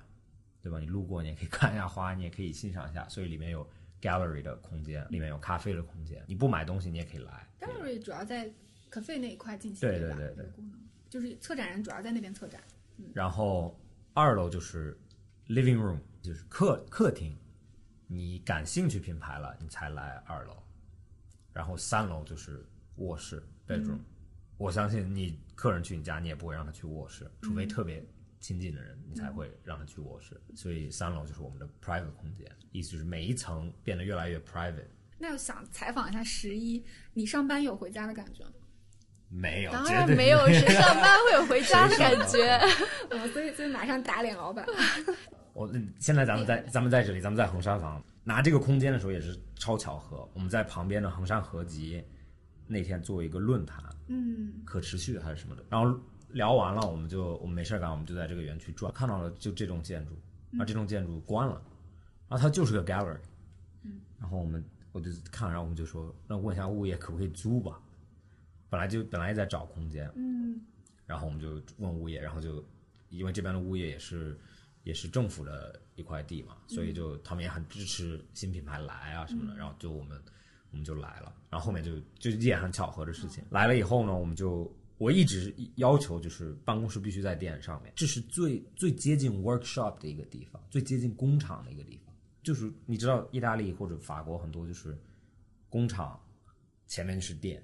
[0.63, 0.79] 对吧？
[0.79, 3.67] 你路过你也可以看一下花，你也可以欣赏一下，所以里面有
[4.05, 7.49] gallery 的空间，里面有咖啡的空间，你不买东西你也可以来。
[7.59, 8.53] gallery 主要在
[8.91, 10.79] cafe 那一块进行，对对对对功能。
[11.09, 12.61] 就是策展人主要在那边策展。
[13.15, 13.81] 然后
[14.13, 14.95] 二楼就是
[15.49, 17.35] living room，就是客客厅。
[18.07, 20.63] 你感兴趣品牌了，你才来二楼。
[21.55, 22.63] 然后三楼就是
[22.97, 24.01] 卧室 bedroom。
[24.59, 28.05] 我相信你客人去你家，你也不会让他去卧室，除非特别
[28.45, 30.39] 亲近的人，你才会让他去卧室。
[30.55, 34.85] 所以三楼就是我们的 private 空间，意思就是每一层变得越来越 private。
[35.17, 38.51] 那我想采访一下十一，你上班有回家的感觉吗？
[39.31, 42.61] 没有，当然没有，谁上班会有回家的感觉？
[43.09, 44.67] 嗯，所以所以马上打脸老板。
[45.55, 50.29] 我嗯现在咱们在咱们在这里，咱们在衡山房拿这个空间的时候也是超巧合。
[50.35, 52.05] 我们在旁边的衡山合集
[52.67, 55.99] 那天做一个论坛，嗯可持续还是什么的，然后
[56.35, 60.13] 聊完了，我们就我们没事儿干，我们就在这个园区转，看到了就这栋建筑，
[60.59, 61.63] 啊这栋建筑关了，
[62.29, 63.19] 然后它就是个 gallery，
[64.21, 67.81] 然后我们我就看，然后我们就说，那问一下物业可不可以租吧，
[68.69, 70.61] 本来就本来也在找空间，嗯。
[71.07, 72.65] 然后我们就问物业，然后就
[73.11, 74.39] 因为这边的物业也是
[74.85, 80.19] 也是政府的一块地嘛，所以就他们也很支持新品牌来啊什么的，然后就我们
[80.71, 94.97] 我们就来了，然后后面就就也很巧合的事情，来了以后呢，我们就我一直要求就是办公室必须在店上面，这是最最接近 workshop 的一个地方，最接近工厂的一个地方，就是你知道意大利或者法国很多就是
[95.69, 96.21] 工厂
[96.87, 97.63] 前面是店。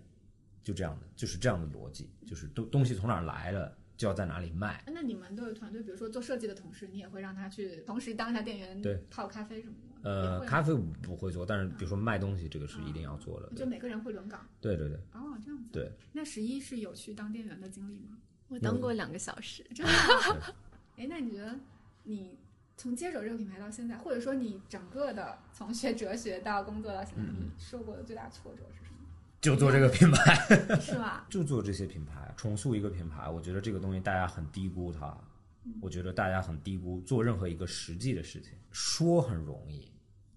[0.63, 4.85] 就这样的，就是这样的逻辑，就是东东西从哪儿来的，就要在哪里卖。
[4.87, 9.90] 那你们都有团队，比如说做设计的同事，你也会让他去同时当一下店员，对，泡咖啡什么的。
[10.03, 13.51] 也呃，咖啡不会做，但是比如说卖东西，这个是一定要做的。
[13.55, 14.47] 就每个人会轮岗。
[14.61, 15.69] 对对对哦，这样子。
[15.73, 15.93] 对。
[16.13, 18.19] 那十一是有去当店员的经历吗？
[18.49, 20.55] 我当过两个小时， 真的吗？
[20.97, 21.59] 哎，那你觉得
[22.05, 22.39] 你
[22.77, 28.97] 从接手这个品牌到现在，或者说你整个的从学哲学到工作到现在，嗯你受过的最大挫折是什么？
[29.41, 30.35] 就做这个品牌，
[30.81, 31.27] 是吧？
[31.31, 33.29] 就做这些品牌，重塑一个品牌。
[33.29, 35.17] 我觉得这个东西大家很低估它，
[35.81, 39.90] 我觉得大家很低估做任何一个实际的事情，说很容易，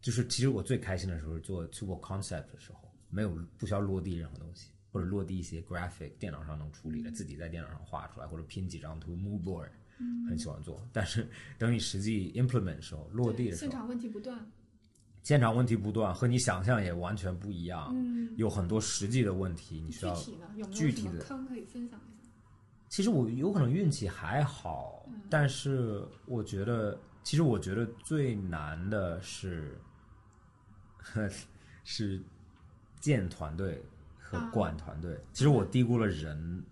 [0.03, 9.69] 就是其实我最开心的时候是做 Tubo Concept 的时候，没有不需要落地任何东西，或者落地一些 graphic 电脑上能处理的，自己在电脑上画出来，或者拼几张图 mood board，
[10.27, 10.85] 很喜欢做。
[10.91, 11.25] 但是
[11.57, 14.45] 等你实际 implement 的时候，落地的时候，现场问题不断。
[15.23, 20.13] 现场问题不断，和你想象也完全不一样，嗯，有很多实际的问题，你需要。
[20.15, 22.29] 具体的，有没有什么具体的坑可以分享一下？
[22.89, 29.79] 其实我有可能运气还好，但是我觉得，其实我觉得最难的是，
[31.83, 32.21] 是
[32.99, 33.81] 建团队
[34.19, 35.19] 和管团队。
[35.33, 36.63] 其实我低估了人，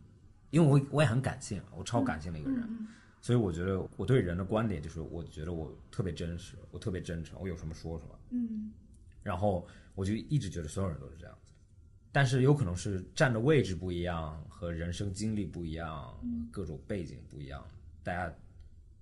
[0.50, 2.88] 因为我我也很感性，我超感性的一个人，嗯
[3.22, 8.20] 所以我觉得我对人的观点就是，我觉得我特别真实，我特别真诚，我有什么说什么。
[8.32, 8.72] 嗯。
[9.22, 11.52] 然后我就一直觉得所有人都是这样子，
[12.12, 16.18] 但是有可能是站的位置不一样，和人生经历不一样，
[16.52, 17.64] 各种背景不一样，
[18.02, 18.34] 大家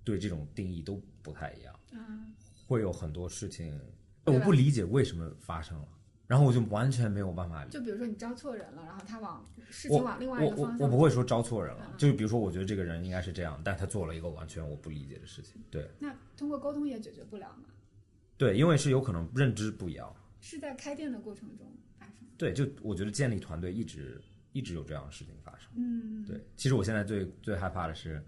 [0.04, 2.34] 对这种定义都不太一样，嗯
[2.66, 3.80] 会有很多事情
[4.24, 5.88] 我不理解为什么发生了，
[6.26, 17.64] 然后我就完全没有办法嗯，就比如说你招错人了，然后他往事情往另外一我我个方向，我不会说招错人了嗯，就是比如说我觉得这个人应该是这样，但他做了一个完全我不理解的事情，对那通过沟通也解决不了吗？
[18.36, 20.14] 对，因为是有可能认知不一样。
[20.40, 21.66] 是在开店的过程中
[21.98, 22.14] 发生。
[22.38, 24.18] 对，就我觉得建立团队一直
[24.52, 25.70] 一直有这样的事情发生。
[25.74, 28.24] 嗯，对，其实我现在最最害怕的是，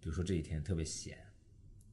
[0.00, 1.16] 比如说这几天特别闲，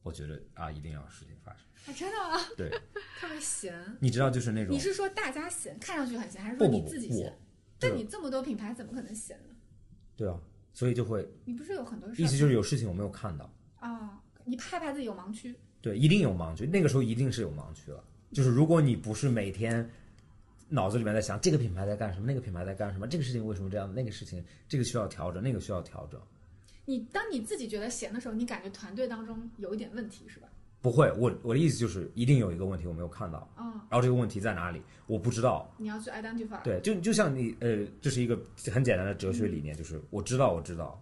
[0.03, 1.61] 我觉得啊，一定要有事情发生。
[1.85, 2.45] 啊，真的吗？
[2.57, 2.69] 对，
[3.19, 3.73] 特别闲。
[3.99, 7.37] 你知道就是那种你是说大家闲，看上去很闲，还是说你自己闲
[7.79, 9.55] 但你这么多品牌，怎么可能闲呢？
[10.15, 10.39] 对啊，
[10.73, 12.23] 所以就会你不是有很多事儿？
[12.23, 15.55] 意思就是有事情我没有看到，啊，你害怕自己有盲区。
[15.81, 18.03] 对，一定有盲区，那个时候一定是有盲区了。
[18.31, 19.89] 就是如果你不是每天
[20.69, 26.21] 脑子里面在想这个品牌在干什么，那个品牌在干什么，这个事情为什么这样，那个事情这个需要调整，那个需要调整，
[26.86, 30.48] 你当你自己觉得闲的时候，你感觉团队当中有一点问题是吧？
[30.82, 36.60] 不会，我我的意思就是一定有一个问题我没有看到，啊，然后这个问题在哪里，我不知道，你要去 identify。
[36.63, 38.36] 对，就就像你呃，这是一个
[38.74, 41.00] 很简单的哲学理念，就是我知道我知道，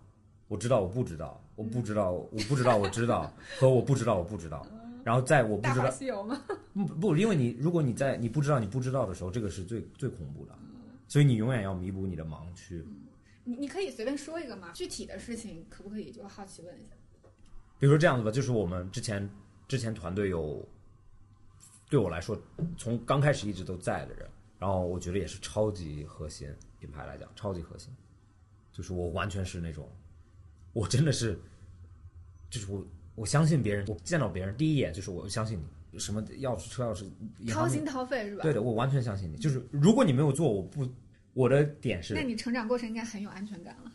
[0.50, 4.68] 我知道我不知道，我不知道我不知道我知道 和我不知道我不知道，
[5.06, 6.42] 然后在我不知道西游吗？
[6.74, 10.54] 不不，因为你如果你在你不知道你不知道的时候，这个是最最恐怖的，
[11.08, 12.86] 所以你永远要弥补你的盲区。
[13.50, 16.92] 你你可以随便说一个吗，具体的事情可不可以就好奇问一下？
[17.80, 19.28] 比如说这样子吧，就是我们之前
[19.68, 20.64] 之前团队有，
[21.90, 22.40] 对我来说
[22.78, 26.48] 从刚开始一直都在的人，然后我觉得也是超级核心
[26.80, 27.92] 品牌来讲，超级核心，
[28.72, 29.90] 就是我完全是那种，
[30.74, 31.40] 我真的是，
[32.52, 32.86] 就是我
[33.16, 35.60] 我相信别人，我见到别人第一眼就是我相信
[35.90, 37.10] 你，什么钥匙车钥匙，
[37.52, 38.44] 掏心掏肺是吧？
[38.44, 39.38] 对的，我完全相信你。
[39.38, 40.88] 就是如果你没有做，我不，
[41.34, 43.92] 我的点是那你成长过程应该很有安全感了。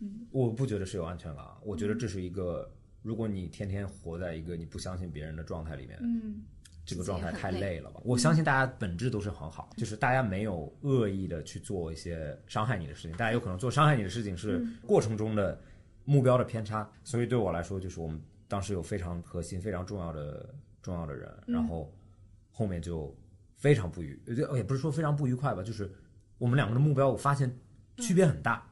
[0.00, 0.26] 嗯。
[0.30, 2.70] 我不觉得是有安全感，我觉得这是一个，
[3.02, 6.42] 如果你天天活在一个你不相信别人的状态里面，嗯。
[6.84, 7.60] 这个状态太累。
[7.60, 8.00] 累了吧？
[8.02, 15.60] 我相信大家本质都是很好，就是大家没有恶意的去做一些伤害你的事情，大家有可能做伤害你的事情是过程中的
[16.06, 18.18] 目标的偏差，所以对我来说，就是我们
[18.48, 20.48] 当时有非常核心、非常重要的
[20.80, 21.92] 重要的人，然后
[22.50, 23.14] 后面就
[23.54, 25.92] 非常不愉，呃也不是说非常不愉快吧，就是
[26.38, 27.52] 我们两个的目标，我发现
[27.98, 28.66] 区别很大，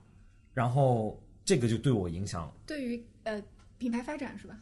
[0.55, 3.43] 然后这个就对我影响，对于呃
[3.79, 4.59] 品牌发展是吧？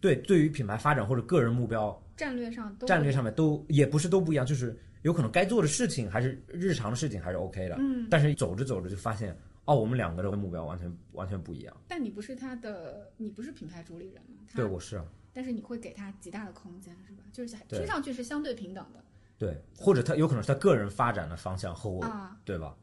[0.00, 11.76] 对对于品牌发展或者个人目标战略上都战略上面都也不是都不一样，就是有可能该做的事情还是日常的事情还是 OK 的，嗯，但是走着走着就发现，哦，我们两个的目标完全完全不一样。
[11.88, 14.42] 但你不是他的，你不是品牌主理人吗？
[14.54, 17.22] 对，我是啊，但是你会给他极大的空间，是吧？
[17.32, 19.02] 就是对听上去是相对平等的
[19.38, 22.36] 对，或者他有可能是他个人发展的方向和我，啊。
[22.44, 22.76] 对吧？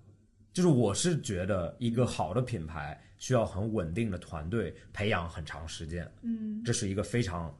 [0.53, 7.53] 就是我是觉得一个好的品牌需要很稳定的团队培养很长时间，嗯，这是一个非常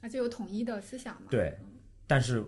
[0.00, 1.28] 而且有统一的思想嘛。
[1.30, 1.56] 对，
[2.08, 2.44] 但是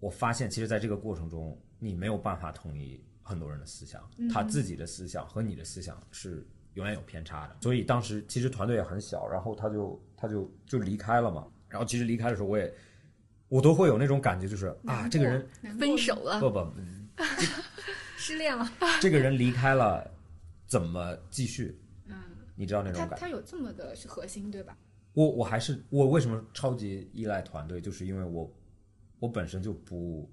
[0.00, 7.56] 我发现，其实在这个过程中，你没有办法统一很多人的思想，他自己的思想和你的思想是永远有偏差的。
[7.62, 11.46] 所以当时其实团队也很小，然后他就他就就离开了嘛。
[11.68, 12.70] 然后其实离开的时候，我也
[13.52, 15.46] 我都会有那种感觉，就是啊，这个人
[15.78, 16.72] 分手了，不不，
[18.16, 18.66] 失恋了。
[18.98, 20.10] 这个人离开了，
[20.66, 21.78] 怎么继续？
[22.06, 22.14] 嗯，
[22.56, 23.16] 你知道那种感觉？
[23.16, 24.74] 他有这么的核心，对吧？
[25.12, 28.50] 我我还是我为什么超级依赖团队，就是因为我
[29.18, 30.26] 我本身就不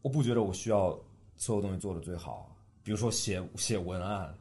[0.00, 0.98] 我不觉得我需要
[1.36, 2.56] 所有东西做的最好。
[2.82, 4.34] 比如说写写文案，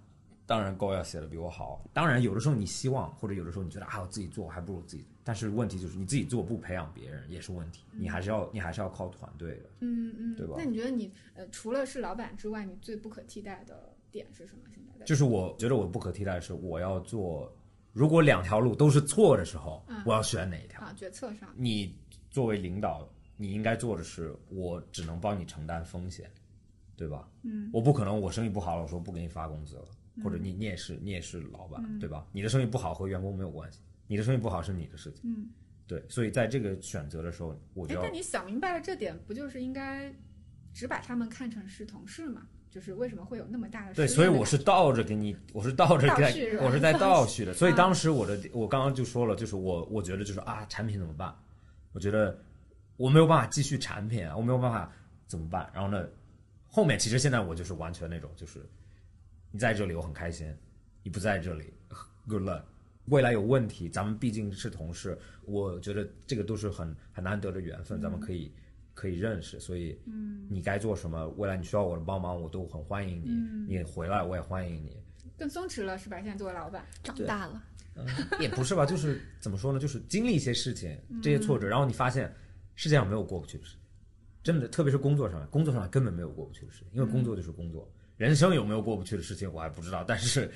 [0.46, 1.84] 当然高要写的比我好。
[1.92, 5.06] 当然有的时候你希望，或者有的时候你觉得啊我自己做还不如自己。
[5.26, 9.70] 但是问题就是你自己做不培养别人也是问题，你还是要你还是要靠团队的。
[9.80, 14.62] 嗯嗯，对吧那你觉得你呃，除了是老板之外，你最不可替代的点是什么？
[14.72, 17.52] 现在在就是我觉得我不可替代的是我要做，
[17.92, 20.80] 如果两条路都是错的时候，我要选哪一条？
[20.80, 21.98] 啊决策上，你
[22.30, 26.30] 作为领导，你应该做的是，我只能帮你承担风险，
[26.96, 27.28] 对吧？
[27.42, 29.86] 嗯，我不可能我生意不好了，我说不给你发工资了，
[30.24, 32.28] 或者你你也是你也是老板，对吧？
[32.32, 35.50] 你的生意不好和员工没有关系，你的生意不好是你的事情，嗯，
[35.88, 40.14] 对，所以在这个选择的时候，我就，要哎但你想明白了这点，不就是应该
[40.74, 42.48] 只把他们看成是同事吗？
[42.70, 47.54] 就是为什么会有那么大的对，所以我是倒着给你，我是倒着在倒叙是，吧我是在倒 叙的。
[47.54, 51.34] 所以啊当时我的，我刚刚就说了，就是我我觉得就是啊，产品怎么办？
[51.94, 52.38] 我觉得
[52.98, 54.92] 我没有办法继续产品啊，我没有办法
[55.26, 55.72] 怎么办？
[55.74, 56.06] 然后呢，
[56.68, 58.60] 后面其实现在我就是完全那种，就是
[59.52, 60.54] 你在这里我很开心，
[61.02, 61.74] 你不在这里，
[62.28, 62.62] good luck。
[63.08, 68.52] 未来有问题，咱们毕竟是同事，我觉得这个都是很很难得的缘分，咱们可以
[68.94, 73.22] 可以认识，所以，嗯，你该做什么，未来你需要我的帮忙，我都很欢迎
[73.68, 74.98] 你，你回来我也欢迎你，
[75.38, 76.18] 更松弛了，是吧？
[76.18, 77.64] 现在作为老板，长大了，
[78.40, 82.34] 也不是吧，就是怎么说呢，就是经历一些事情，这些挫折，然后你发现
[82.74, 83.76] 世界上没有过不去的事，
[84.42, 87.88] 真的，特别是工作上，工作上根本没有过不去的事，因为工作就是工作，
[88.18, 90.50] 人生有没有过不去的事情我还不知道，但是，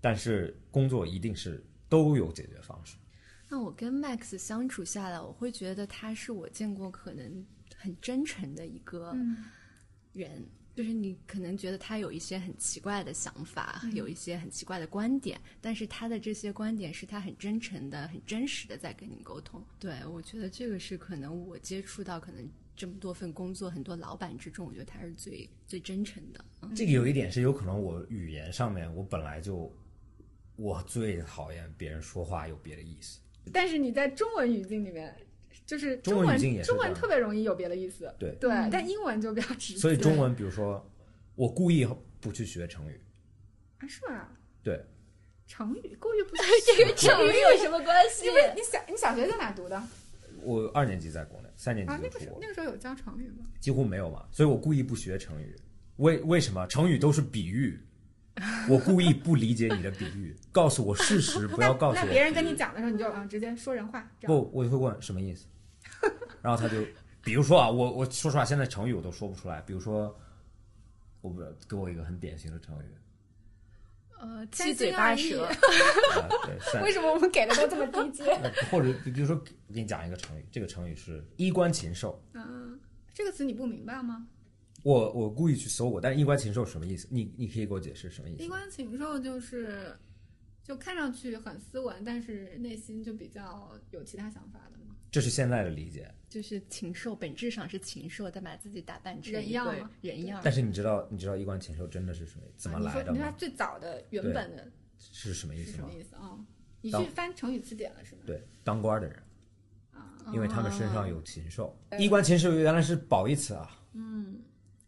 [0.00, 2.96] 但是工作一定是都有解决方式。
[3.50, 9.44] 那我跟 Max 相处下来，我会觉得他是我见过可能很真诚的一个嗯
[10.14, 10.42] 人。
[10.74, 19.62] 就是你可能觉得他有一些很奇怪的想法，有一些很奇怪的观点，但是他的这些观点是他很真诚的、很真实的在跟你沟通。
[19.78, 26.42] 对我觉得这个是可能我接触到可能这么多份工作、很多老板之中，我觉得他是最最真诚的。
[26.62, 29.70] 嗯这个有一点是有可能我语言上面我本来就
[30.62, 33.18] 我最讨厌别人说话有别的意思。
[33.52, 35.12] 但是你在中文语境里面，
[35.66, 39.80] 就是中文文语境也中文特别容易有别的意思，对对，但英文就比较直接。
[39.80, 40.88] 所以中文，比如说
[41.34, 41.84] 我故意
[42.20, 43.00] 不去学成语，
[43.78, 44.28] 啊是吗？
[44.62, 44.80] 对，
[45.48, 46.42] 成语故意不是
[46.76, 48.26] 这个成语有什么关系？
[48.26, 49.88] 因为你小你小学在哪读的啊？
[50.44, 53.46] 我二年级在国内，三年级啊那个时候，那个时候有教成语吗？
[53.58, 55.56] 几乎没有嘛，所以我故意不学成语。
[55.96, 57.80] 为为什么成语都是比喻？
[58.68, 62.04] 我故意不理解你的比喻，告诉我事实， 不要告诉我。
[62.04, 65.46] 那别人跟你讲的时候，你就啊直接说人话，不，我就会问什么意思，
[66.40, 66.82] 然后他就，
[67.22, 69.60] 比如说啊，我我说实话，现在成语我都说不出来。
[69.62, 70.18] 比如说，
[71.20, 72.86] 我不知道，给我一个很典型的成语，
[74.18, 75.44] 呃，七嘴八舌。
[75.44, 75.58] 啊、
[76.72, 78.24] 对，为什么我们给的都这么低阶？
[78.42, 82.18] 呃或者比如说，我给你讲一个成语，这个成语是衣冠禽兽。
[82.32, 82.80] 嗯，
[83.12, 84.26] 这个词你不明白吗？
[84.82, 87.06] 我我故意去搜过，但是衣冠禽兽什么意思？
[87.10, 88.42] 你你可以给我解释什么意思？
[88.42, 89.96] 衣冠禽兽就是，
[90.64, 94.96] 就看上去很斯文，但是内心就比较有其他想法的嘛。
[95.10, 96.12] 这是现在的理解。
[96.28, 100.40] 就是禽兽，本质上是禽兽，但把自己打扮成人样嘛人样。
[100.42, 103.12] 但是你知道你知道衣冠禽兽真的是什么怎么来的吗？
[103.12, 104.66] 你说它最早的原本的
[104.98, 105.92] 是什么意思什么？
[105.92, 106.38] 意思啊？
[106.80, 108.22] 你去翻成语词典了是吗？
[108.26, 109.22] 对，当官的人，
[109.92, 111.78] 啊，因为他们身上有禽兽。
[111.98, 113.78] 衣冠禽兽原来是褒义词啊。
[113.92, 114.40] 嗯。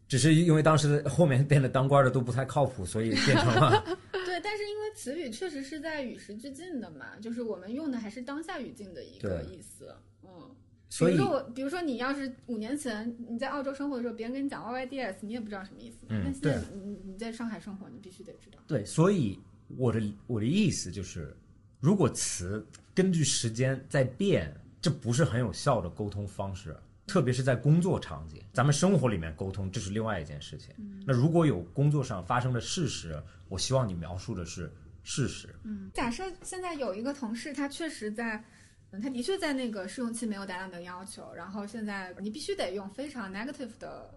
[0.06, 3.82] 只是因为当时的后面变得当官的都不太靠谱，所以变成了
[4.26, 9.94] 对，但是因为词语确实是在与时俱进的嘛，就是我们用的还是当下语境的一个意思。
[10.22, 10.50] 嗯，
[10.88, 15.98] 所以比如说我，比如说你要是五年前你在澳洲生活的时候，别人跟你讲 YYDS，你也不知道什么意思。
[16.08, 18.58] 嗯但现在对你你在上海生活，你必须得知道。
[18.66, 19.38] 对，所以
[19.76, 21.34] 我的我的意思就是，
[21.80, 22.64] 如果词
[22.94, 30.74] 根据时间在变，这不是很有效的沟通方式，特别是在工作场景，咱们生活里面沟通这是另外一件事情。
[31.06, 35.54] 那如果有工作上发生的事实，我希望你描述的是事实。
[35.64, 38.42] 嗯假设现在有一个同事，他确实在，
[38.90, 44.10] 嗯，他的确在那个试用期没有达到你的要求，然后现在你必须得用非常 negative 的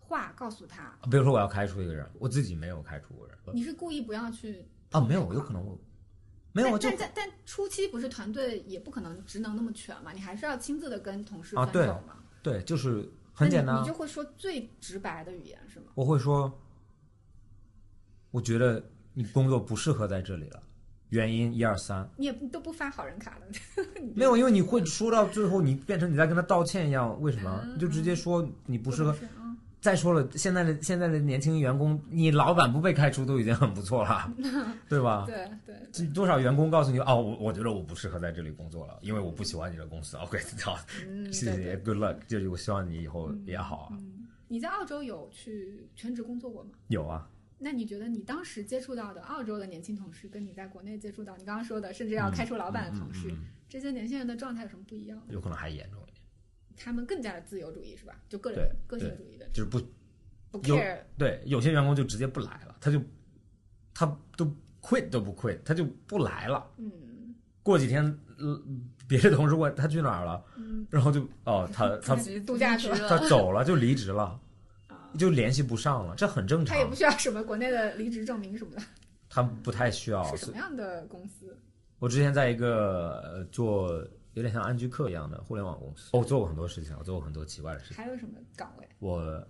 [0.00, 5.78] 话告诉他，比如说我要开除一个人，我自己没有开除过人你是故意不要去啊，没有，有可能我
[6.52, 12.16] 没有，但但但但初期不是团队也不可能职能那么全嘛，你还是要亲自的跟同事分手嘛。
[12.42, 15.86] 对，就是很简单你，你就会说最直白的语言是吗？
[15.94, 16.52] 我会说，
[18.30, 20.62] 我觉得你工作不适合在这里了，
[21.10, 22.08] 原因一二三。
[22.16, 23.46] 你也都不发好人卡的，
[24.14, 27.64] 没有，因为你会说到最后，你变成你在跟他道歉一样，为什么？
[27.72, 29.14] 你就直接说你不适合。
[29.38, 29.41] 嗯，
[29.82, 34.32] 再说了，现在的现在的年轻员工，你老板不被开除都已经很不错了，
[34.88, 35.24] 对吧？
[35.26, 40.16] 对 对，这多少员工告诉你哦，我我觉得我不适合在这里工作了，因为我不喜欢你的公司。
[40.18, 43.92] OK， 好，嗯，谢对谢，Good luck，就是我希望你以后也好
[44.46, 46.70] 你在澳洲有去全职工作过吗？
[46.86, 53.34] 有啊，那你觉得你当时接触到的澳洲的年轻同事，跟你在国内接触到你刚刚说的，甚至要开除老板的同事，
[53.68, 55.20] 这些年轻人的状态有什么不一样？
[55.28, 56.00] 有可能还严重
[56.82, 58.14] 他们更加的自由主义是吧？
[58.28, 59.78] 就个人个性主义的，就是不
[60.50, 63.00] 不有 care 对，有些员工就直接不来了，他就
[63.94, 64.44] 他都
[64.80, 66.66] quit 都不 quit，他就不来了。
[66.78, 66.90] 嗯
[67.62, 68.04] 过几天，
[68.38, 68.60] 呃，
[69.06, 74.40] 别的同事问他去哪儿了，嗯，然后就哦，他 他度假去了他走了， 就离职了，
[74.88, 76.84] 啊，就联系不上了，这很正常他也。
[76.88, 78.82] 不需要什么国内的离职证明什么的，
[79.30, 80.24] 他不太需要。
[80.34, 81.56] 是什么样的公司？
[82.00, 87.96] 我之前在一个呃做有点像安居客一样的互联网公司，我做过很多事情，我做过很多奇怪的事情。
[87.96, 88.88] 还有什么岗位？
[88.98, 89.46] 我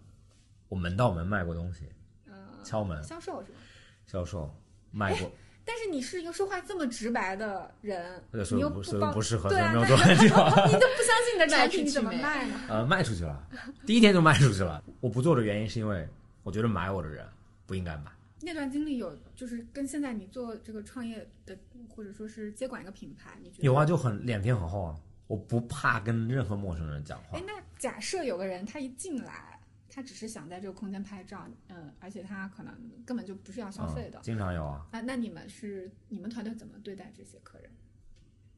[0.69, 1.89] 我门到门卖过东西，
[2.27, 3.59] 呃，敲门销售是吧？
[4.07, 4.53] 销售
[4.91, 5.31] 卖过，
[5.65, 10.25] 但是你是一个说话这么直白的人，那所你以不所以又不帮，不适合，对啊所以没有做很久。
[10.25, 12.61] 你都不相信你的产品，你怎么卖呢？
[12.69, 13.49] 呃，卖出去了，
[13.87, 14.83] 第一天就卖出去了。
[15.01, 16.09] 我不做的原因是因为
[16.43, 17.27] 我觉得买我的人
[17.67, 18.11] 不应该买。
[18.43, 21.57] 那段经历有就是跟现在你做这个创业的，
[21.89, 27.43] 或者说是接管一个品牌，你觉得有啊，就很脸皮很厚啊，我不怕跟任何陌生人讲话哎，。
[27.47, 32.75] 那假设有个人他一进来，他只是想在这个空间拍照，嗯，而且他可能
[33.05, 34.87] 根本就不是要消费的嗯，，经常有啊。
[34.93, 37.71] 那那你们是你们团队怎么对待这些客人？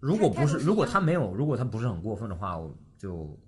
[0.00, 3.38] 如果不是如果他没有，如果他不是很过分的话，我就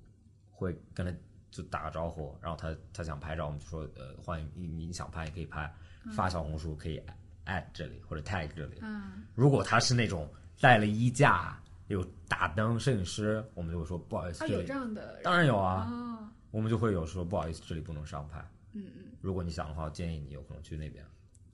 [0.51, 1.13] 会跟他
[1.51, 5.71] 就打个招呼，然后他他想拍照，我们就说呃，欢迎你，你想拍也可以拍，
[6.15, 7.01] 发小红书可以
[7.47, 8.79] at 这里或者 tag 这里。
[8.83, 10.29] 嗯，如果他是那种
[10.61, 18.39] 带了衣架、有打灯、摄影师，我们就会说不好意思，啊，这里有这样的当然有啊，哦，我们就会有说不好意思，这里不能上拍。
[18.73, 21.05] 嗯嗯，如果你想的话，我建议你有可能去那边。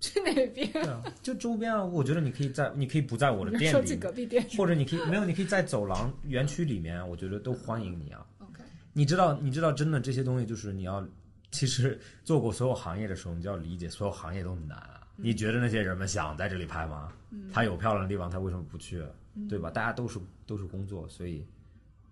[0.00, 0.68] 去哪边？
[0.72, 8.26] 对啊，就周边啊，我觉得你可以在，你可以不在我的店里，隔壁店或者你可以没有，你可以在走廊园区里面，我觉得都欢迎你啊。
[8.42, 11.00] OK，你知道，你知道，真的这些东西就是你要，
[11.52, 15.06] 其实做过所有行业的时候，你就要理解所有行业都难啊。
[15.14, 17.12] 你觉得那些人们想在这里拍吗？
[17.52, 19.04] 他有漂亮的地方，他为什么不去？
[19.48, 19.70] 对吧？
[19.70, 21.46] 大家都是都是工作，所以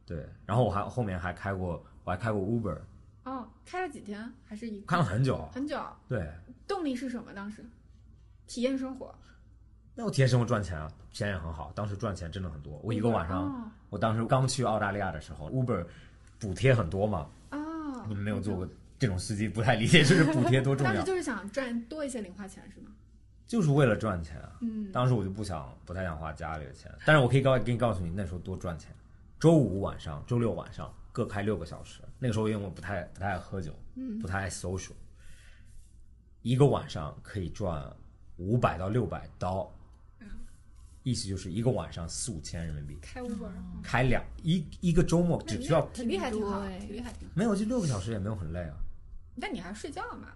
[0.07, 0.25] 对。
[0.47, 2.79] 然后我还后面还开过，我还开过 Uber，
[3.25, 4.33] 哦，开了几天？
[4.45, 5.49] 还是一开了很久。
[5.53, 5.83] 很久？
[6.09, 6.31] 对，
[6.69, 7.33] 动力是什么？
[7.35, 7.65] 当时
[8.47, 9.15] 体验生活，
[9.95, 12.79] 那我体验生活赚钱啊，钱也很好，当时赚钱真的很多。
[12.85, 15.85] 我一个晚上，哦我当时刚去澳大利亚的时候，Uber
[16.39, 18.69] 补贴很多嘛，哦，你们没有做过
[19.01, 22.91] 这种司机，不太理解就是补贴多重要， 当时就是想赚多一些零花钱是吗？
[23.47, 24.59] 就是为了赚钱啊。
[24.61, 28.95] 嗯，当时我就不想，不太想花家里的钱，但是我可以告给你告诉你，那时候多赚钱。
[29.41, 34.93] 周五晚上、周六晚上各开六个小时，那个时候因为我不太不太爱喝酒，嗯不太爱 social，
[36.43, 37.91] 一个晚上可以赚
[38.37, 39.73] 五百到六百刀，
[40.19, 40.27] 嗯
[41.03, 43.49] 意思就是一个晚上四五千人民币，开 Uber，
[43.83, 47.33] 开两一一个周末只需要体力还挺好，挺多哎体力还挺好。
[47.35, 48.77] 没有就六个小时也没有很累啊。
[49.41, 50.29] 但你还睡觉嘛？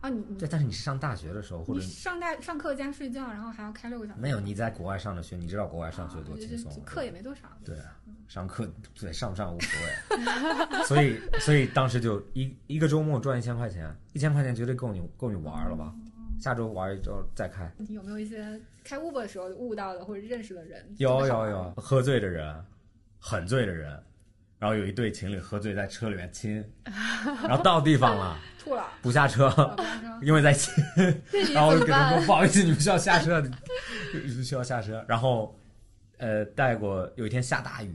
[0.00, 7.48] 啊，你你对，但是你是上大学的时候或你者上大上课加睡觉，然后还要开六个小时，没有你在国外上的学，你知道国外上学多啊轻松就，课也没多少。
[7.64, 7.96] 对啊，
[8.28, 15.94] 上课对上不上无所谓， 所以所以当时就一一个周末赚一千块钱，一千块钱绝对够你够你玩了吧？
[16.38, 17.72] 下周玩一周再开。
[17.78, 20.84] 你有没有一些开 Uber 的时候悟到的或者认识的人？
[20.98, 22.62] 有有有，喝醉的人，
[23.18, 24.02] 很醉的人，
[24.64, 26.64] 然后有一对情侣喝醉在车里面亲，
[27.46, 29.76] 然后到地方了吐了，不下车，
[30.22, 30.72] 因为在亲，
[31.52, 32.26] 然后我就怎么办跟他说？
[32.26, 33.44] 不好意思，你们需要下车，
[34.42, 35.04] 需要下车。
[35.06, 35.54] 然后，
[36.16, 37.94] 呃，带过有一天下大雨，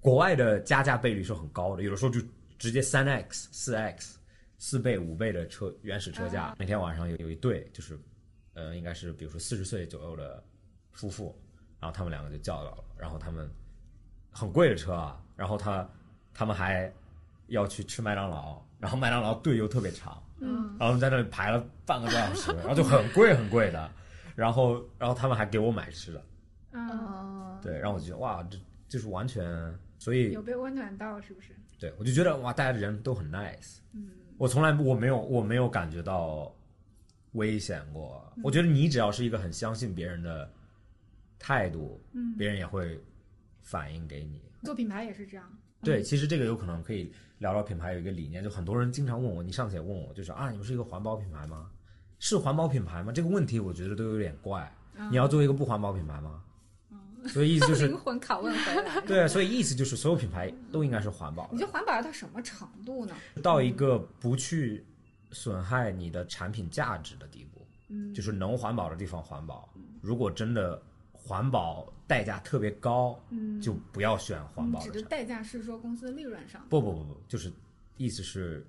[0.00, 2.20] 国外的加价倍率是很高的，有的时候就
[2.58, 4.18] 直接三 x、四 x、
[4.58, 6.46] 四倍、五倍的车原始车价。
[6.46, 7.96] 啊那天晚上有有一对，就是，
[8.54, 10.42] 呃，应该是比如说四十岁左右的
[10.90, 11.40] 夫妇，
[11.78, 13.48] 然后他们两个就叫到了，然后他们
[14.32, 15.88] 很贵的车啊，然后他
[16.34, 16.92] 他们还
[17.48, 23.90] 要去吃麦当劳， 然后麦当劳队又特别长，嗯，然后在那里排了半个多小时， 然后就很贵很贵的，
[24.34, 26.24] 然后然后他们还给我买吃的，
[26.72, 28.58] 嗯，哦，对，让我觉得哇，这
[28.88, 29.44] 就是完全，
[29.98, 31.54] 所以有被温暖到是不是？
[31.78, 36.54] 对我就觉得哇，大家的人都很 nice，嗯，我从来我没有我没有感觉到
[37.32, 40.50] 危险过，我觉得你只要是一个很相信别人的
[41.38, 43.02] 态度，嗯，别人也会
[43.62, 45.50] 反映给你，做品牌也是这样。
[45.82, 51.70] 对，其实这个有可能可以聊聊品牌有一个理念，就很多人经常问我，你上次也问我，就是啊，你们是一个环保品牌吗？
[52.18, 53.12] 是环保品牌吗？
[53.12, 54.70] 这个问题我觉得都有点怪。
[55.10, 56.42] 你要做一个不环保品牌吗？
[57.28, 59.00] 所以意思就是 灵魂拷问回来。
[59.06, 63.14] 对，所以意思就是所有品牌都应该是环保，你觉得环保要到什么程度呢？
[63.42, 64.84] 到一个不去
[65.30, 67.66] 损害你的产品价值的地步。
[67.88, 69.68] 嗯，就是能环保的地方环保。
[70.00, 70.80] 如果真的
[71.12, 75.02] 环保代价特别高，嗯，就不要选环保指的产品。
[75.04, 77.52] 的代价是说公司的利润上，不不不不，就是
[77.98, 78.66] 意思是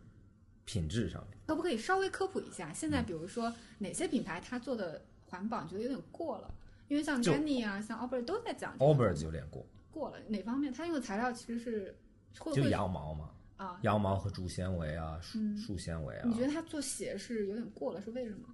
[0.63, 1.39] 品质上面。
[1.47, 2.71] 可不可以稍微科普一下？
[2.71, 6.53] 现嗯在比如说哪些品牌它做的环保，你觉得有点过了？
[6.87, 10.71] 因为像就 Jenny 啊，像 Albert 都在讲这个 Allbirds 有点过，过了哪方面？
[10.71, 11.97] 它用的材料其实是
[12.37, 13.79] 会就会羊毛嘛，啊。
[13.81, 16.27] 羊毛和竹纤维啊，树树纤维啊。
[16.27, 18.47] 你觉得它做鞋是有点过了，是为什么？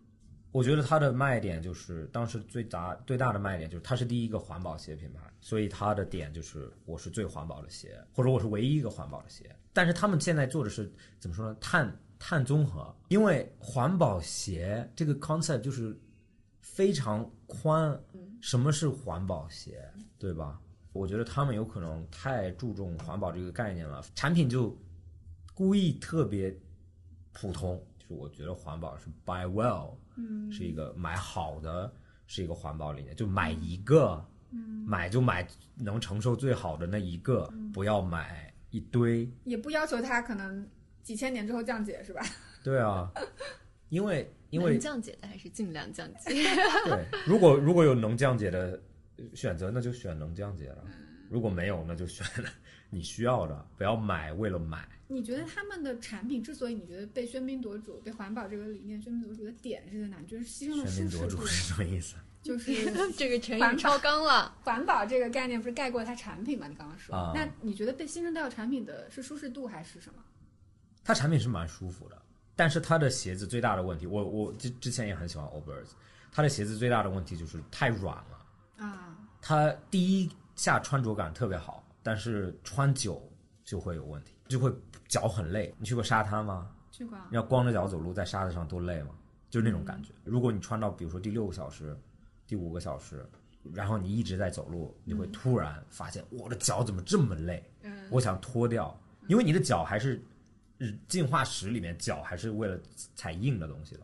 [0.58, 9.56] 我觉得它的卖点就是当时最大最大的卖点就是它是第一个环保鞋品牌，所以它的点就是我是最环保的鞋，或者我是唯一一个环保的鞋。
[9.72, 11.56] 但是他们现在做的是怎么说呢？
[11.62, 15.96] 碳碳综合，因为环保鞋这个 concept 就是
[16.60, 17.96] 非常宽。
[18.42, 19.88] 什么是环保鞋，
[20.18, 20.60] 对吧？
[20.92, 24.76] 我觉得他们有可能太注重环保这个概念了，产品就
[25.54, 26.52] 故意特别
[27.32, 27.80] 普通。
[28.00, 31.92] 就是我觉得环保是 buy well，嗯，是一个买好的，
[32.28, 39.30] 是一个环保理念，就买一个，嗯，买就买能承受最好的那一个，不要买一堆。
[39.46, 40.68] 也不要求它可能
[41.04, 42.22] 几千年之后降解，是吧？
[42.64, 43.10] 对啊，
[43.90, 46.30] 因为因为能降解的还是尽量降解。
[46.30, 48.80] 对， 如果如果有能降解的
[49.34, 50.84] 选择，那就选能降解了；
[51.30, 52.26] 如果没有，那就选
[52.90, 54.88] 你需要的，不要买为了买。
[55.08, 60.22] 你觉得他们的产品之所以你觉得被喧宾夺主，被环保这个理念喧宾夺主的点是在哪？
[60.28, 62.16] 就是牺牲了喧舒适度宾夺主是什么意思？
[62.44, 62.72] 就是
[63.18, 64.56] 这个成语超纲了。
[64.64, 66.68] 环保这个概念不是盖过了它产品吗？
[66.68, 70.22] 你刚刚说，啊那你觉得被牺牲掉产品的是舒适度还是什么？
[71.04, 72.22] 它产品是蛮舒服的，
[72.56, 75.92] 但是它的鞋子最大的问题，我我之之前也很喜欢 Allbirds，
[76.32, 78.46] 它的鞋子最大的问题就是太软了。
[78.78, 83.22] 啊，它第一下穿着感特别好，但是穿久
[83.66, 84.74] 就会有问题，就会
[85.10, 85.76] 脚很累。
[85.78, 86.74] 你去过沙滩吗？
[86.90, 89.10] 去过啊你要光着脚走路在沙子上多累吗？
[89.50, 90.14] 就是那种感觉。
[90.24, 91.94] 如果你穿到比如说第六个小时、
[92.48, 93.26] 第五个小时，
[93.74, 97.62] 然后你一直在走路，你会突然发现我的脚怎么这么累？
[97.82, 98.98] 嗯我想脱掉，
[99.28, 100.24] 因为你的脚还是
[100.78, 102.80] 呃进化史里面脚还是为了
[103.16, 104.04] 踩硬的东西的。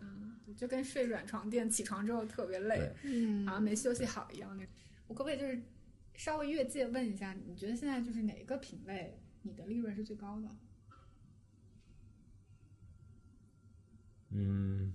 [0.57, 2.93] 就跟睡软床垫起床之后特别累
[3.45, 4.57] 好像没休息好一样。
[4.57, 4.65] 那
[5.07, 5.57] 我可不可以就是
[6.15, 10.49] 稍微越界问一下，你觉得现在就是哪一个品类你的利润是最高的？
[14.29, 14.93] 嗯，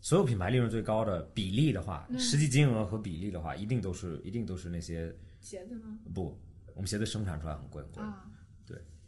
[0.00, 5.98] 所有品牌利润最高的比例的话，实际金额和比例的话，一定都是一定都是那些鞋子吗？
[6.14, 6.40] 不，
[6.74, 8.02] 我们鞋子生产出来很贵很贵。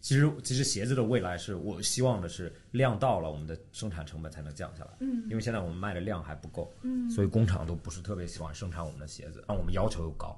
[0.01, 4.90] 其实其实鞋子的未来是我希望的是量到了，我们的生产成本才能降下来。
[5.01, 10.34] 嗯，因为现在我们卖的量还不够，嗯，所以工厂都不是特别喜欢生产我们的鞋子，让我们要求又高，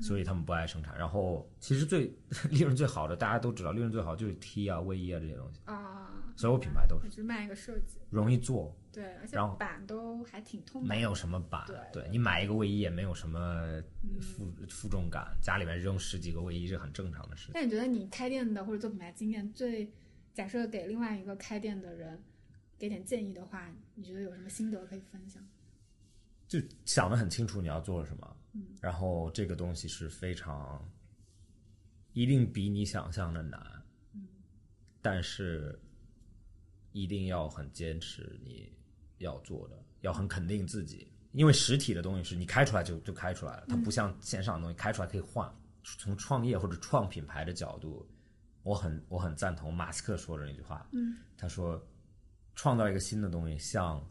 [0.00, 0.98] 所以他们不爱生产。
[0.98, 2.12] 然后其实最
[2.50, 13.82] 利润最好的，大家都知道，利润最好就是 T 啊、卫衣啊这些东西，啊，所有品牌都是就是卖一个设计，容易做，对，而且然后版都还挺通的，没有什么版，对你买一个卫衣也没有什么
[14.20, 17.52] 负、负重感，家里面扔十几个卫衣是很正常的事情。
[17.54, 19.92] 那你觉得你开店的或者做品牌经验最，
[20.32, 22.22] 假设给另外一个开店的人
[22.78, 25.46] 给点建议的话，你觉得有什么心得可以分享？
[26.46, 28.36] 就想得很清楚你要做什么，
[28.80, 30.86] 然后这个东西是非常，
[32.12, 33.82] 一定比你想象的难，
[35.00, 35.76] 但是
[36.94, 38.72] 一定要很坚持你
[39.18, 45.52] 要做的，要很肯定自己，因为实体的东西是你开出来就就开出来了，它不像线上的东西开出来可以换。
[45.98, 48.08] 从创业或者创品牌的角度，
[48.62, 51.84] 我很我很赞同马斯克说的那句话，嗯，他说
[52.54, 54.02] 创造一个新的东西，像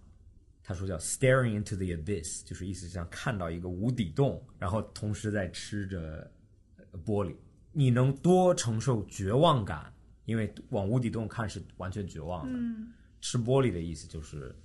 [0.62, 6.30] 他说叫 staring into the abyss，就是意思像看到一个无底洞，然后同时在吃着
[6.76, 7.34] 呃玻璃，
[7.72, 9.93] 你能多承受绝望感，
[10.26, 12.58] 因为往无底洞看是完全绝望的。
[12.58, 14.56] 嗯，吃玻璃的意思就是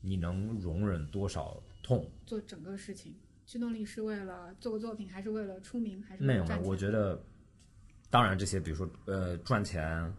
[0.00, 2.10] 你能容忍多少痛。
[2.26, 3.14] 做整个事情，
[3.46, 6.60] 驱动力是为了做个作品，还是为了出名，还是为没有？
[6.62, 7.22] 我觉得，
[8.10, 10.12] 当然这些，比如说呃赚钱、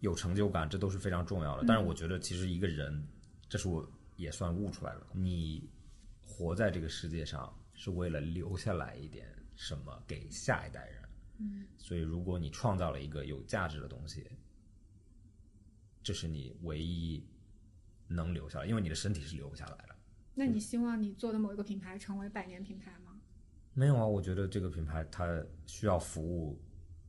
[0.00, 1.64] 有成就感，这都是非常重要的。
[1.66, 3.06] 但是我觉得，其实一个人，
[3.48, 5.68] 这是我也算悟出来了，你
[6.22, 11.03] 活在这个世界上是为了留下来一点什么给下一代人。
[11.38, 14.26] 嗯，所以如果你创造了一个有价值的东西，
[16.02, 17.26] 这是你唯一
[18.06, 19.96] 能留下来，因为你的身体是留不下来的。
[20.34, 23.20] 那你希望你做的某一个品牌成为百年品牌吗？
[23.72, 26.60] 没有啊，我觉得这个品牌它需要服务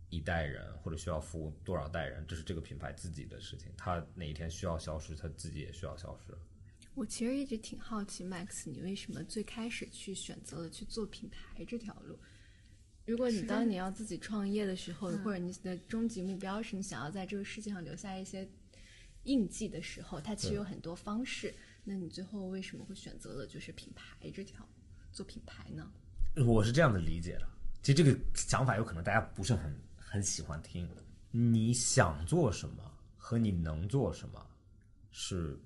[0.09, 3.71] 一代人，或者需要服务多少代人，这是这个品牌自己的事情。
[3.77, 6.35] 它哪一天需要消失，它自己也需要消失。
[6.93, 12.17] 我其实一直挺好奇，Max，你为什么最开始去选择了去做品牌这条路？
[13.05, 18.47] 如果你当你要自己创业的时候，嗯或者你的终极目标是你想要在这个世界上留下一些
[19.23, 21.53] 印记的时候，它其实有很多方式。
[21.83, 24.67] 那你最后为什么会选择了就是品牌这条
[25.11, 25.91] 做品牌呢？
[26.47, 27.47] 我是这样的理解的。
[27.83, 30.89] 其实这个想法有可能大家不是很很喜欢听。
[31.29, 34.43] 你想做什么和你能做什么
[35.11, 35.59] 是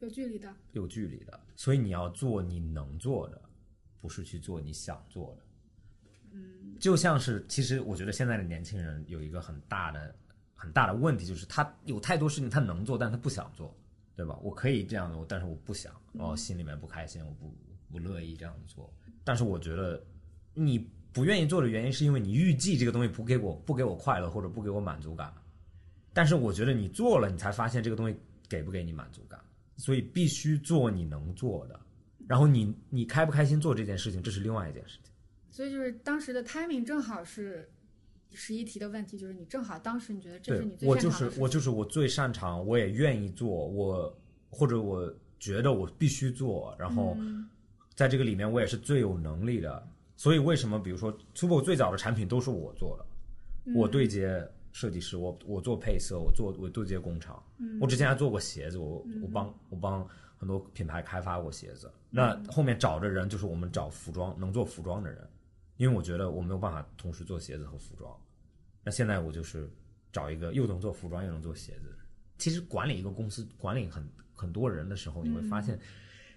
[0.00, 3.40] 有距离的，有距离的，所以你要做你能做的，
[4.00, 5.45] 不是去做你想做的。
[6.36, 10.14] 嗯，就像是，其实我觉得现在的年轻人有一个很大的、
[10.54, 13.74] 很大的问题，就是他有太多事情他能做，但他不想做，
[14.14, 14.38] 对吧？
[14.42, 17.54] 我可以这样做，但是我不想，然后心里面不开心，我不
[17.90, 18.92] 不乐意这样做。
[19.24, 20.04] 但是我觉得
[20.54, 20.78] 你
[21.12, 25.32] 不愿意做的原因，是因为你预计这个东西不给我不给我快乐，或者不给我满足感。
[26.12, 28.16] 但是我觉得你做了，你才发现这个东西
[28.48, 29.40] 给不给你满足感。
[29.78, 31.78] 所以必须做你能做的，
[32.26, 35.12] 然后你你开不开心做这件事情，这是另外一件事情。
[35.56, 37.66] 所以就是当时的 timing 正好是
[38.34, 44.14] 十一题的问题，就是你正好当时你觉得这是你最我就擅长的事情是我就是我最擅长，我也愿意做，我
[44.50, 47.48] 或者我觉得我必须做，然后嗯
[47.94, 49.82] 在这个里面我也是最有能力的。
[50.14, 53.06] 所以为什么比如说 Tubo 最早的产品都是我做的，
[53.64, 57.42] 嗯我对接设计师，我我做配色，我做我对接工厂。
[57.56, 61.90] 嗯我之前还做过鞋子，我我帮我帮很多品牌开发过鞋子。
[62.10, 65.26] 那后面找的人就是我们找服装能做服装的人，
[65.76, 68.14] 因为我觉得我没有办法同时做鞋子和服装。
[68.82, 69.70] 那现在我就是
[70.12, 71.96] 找一个又能做服装又能做鞋子。
[72.38, 75.78] 其实管理一个公司，管理很很多人的时候，你会发现，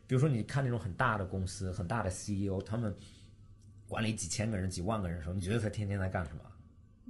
[0.07, 2.95] 比如说你看那种很大的公司、很大的 CEO，他们
[3.87, 6.41] 管理几千个人、几万个人的时候，你觉得他天天在干什么？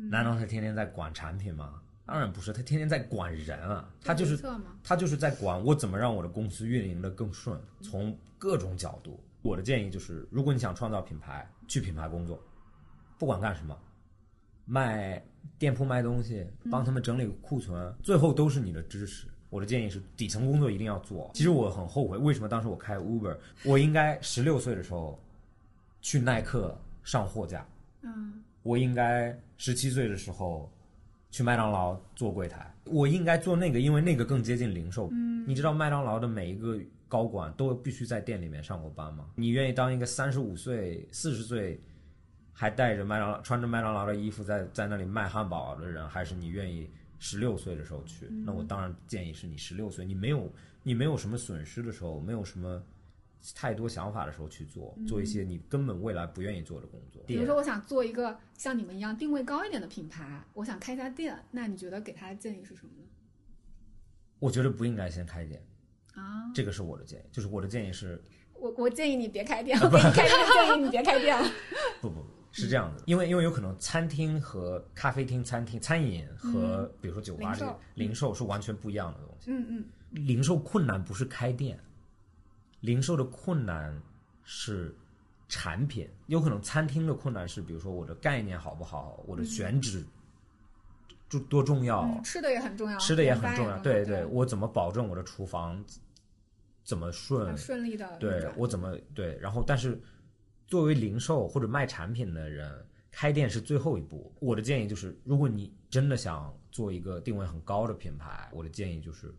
[0.10, 1.82] 难道他天天在管产品吗？
[2.06, 4.38] 当然不是，他天天在管人啊，他就是
[4.84, 9.24] 他就是在管我怎么让我的公司运营的更顺，从各种角度。
[9.42, 12.42] 我的建议就是，如果你想创造品牌，去品牌工作，
[13.18, 13.78] 不管干什么，
[14.66, 15.24] 卖
[15.58, 19.28] 店铺卖东西，帮他们整理库存，最后都是你的支持。
[19.50, 21.32] 我的建议是，底层工作一定要做。
[21.34, 25.20] 其实我很后悔，为什么当时我开 Uber，我应该十六岁的时候
[26.02, 27.66] 去耐克上货架，
[28.02, 30.70] 嗯我应该十七岁的时候
[31.32, 35.08] 去麦当劳做柜台，我应该做那个，因为那个更接近零售。
[35.14, 36.78] 嗯，你知道麦当劳的每一个
[37.10, 39.30] 高管都必须在店里面上过班吗？
[39.36, 41.82] 你愿意当一个三十五岁、四十岁
[42.54, 48.28] 还带着麦当劳、穿着麦当劳的衣服在在那里卖汉堡的人，还是你愿意十六岁的时候去？
[48.46, 50.50] 那我当然建议是你十六岁，你没有
[50.84, 52.82] 你没有什么损失的时候，没有什么
[53.56, 57.24] 太多想法的时候去做，做一些你根本未来不愿意做的工作。
[57.26, 63.04] 比如说我想做一个像你们一样定位高一点的品牌，我想开一家店，那你觉得给他的建议是什么呢？
[64.40, 65.62] 我觉得不应该先开店，
[66.20, 67.24] 啊，这个是我的建议。
[67.32, 68.22] 就是我的建议是，
[68.54, 71.50] 我我建议你别开店， 我给你开店建议你别开店了。
[72.02, 79.52] 不不不是这样的，因为因为有可能餐厅和咖啡厅、餐厅、餐饮和比如说酒吧这个零售零售是完全不一样的东西。
[79.52, 81.80] 嗯嗯，零售困难不是开店，
[82.82, 84.02] 零售的困难
[84.44, 84.96] 是
[85.48, 86.10] 产品。
[86.26, 90.04] 有可能餐厅的困难是，比如说我的概念好不好，我的选址
[91.30, 93.78] 就多重要，嗯吃的也很重要，吃的也很重要。
[93.80, 95.84] 对对，我怎么保证我的厨房
[96.90, 97.56] 怎么顺要？
[97.56, 99.38] 顺利的对我怎么对？
[99.38, 100.02] 然后，但是
[100.66, 104.34] 作为零售或者卖产品的人，开店是最后一步。
[104.40, 109.32] 我的建议就是，如果你真的想做一个定位很高的品牌，我的建议就是，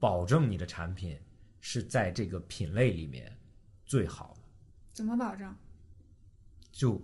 [0.00, 1.20] 保证你的产品
[1.60, 3.30] 是在这个品类里面
[3.84, 4.40] 最好的，
[4.94, 5.54] 怎么保证
[6.72, 6.98] 就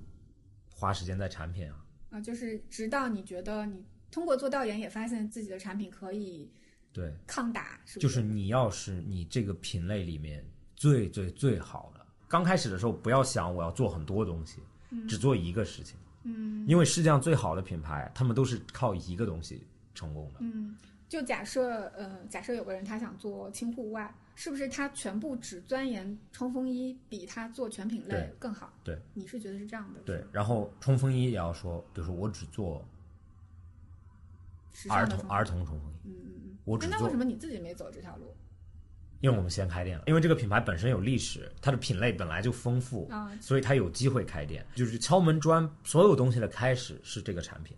[0.70, 1.84] 花时间在产品啊。
[2.08, 2.20] 啊？
[2.22, 6.50] 就是直到你觉得你通过做调研也发现自己的产品可以
[6.94, 8.00] 对，抗打，是不？
[8.00, 10.42] 就是是你要是你这个品类里面
[10.76, 14.60] 最最最好的，刚开始的时候不要想我要做很多东西，
[15.08, 20.38] 只做一个事情，嗯因为世界上最好的品牌，他们都是靠一个东西成功的。
[20.38, 20.76] 嗯，
[21.08, 28.72] 就假设呃，假设有个人他想做轻户外，是不是他全部只钻研冲锋衣，比他做全品类更好？
[28.84, 30.00] 对，你是觉得是这样的？
[30.02, 32.86] 对，然后冲锋衣也要说，比如说我只做
[34.88, 36.43] 儿童儿童冲锋衣，嗯。
[36.64, 38.34] 那为什，么你自己没走这条路
[39.20, 43.32] 因为我们先开店了，因为这个品牌本身有历史，它的品类本来就丰富，啊？
[43.40, 44.66] 所以它有机会开店。
[44.74, 47.74] 就是敲门砖，所有东西的开始是这个产品。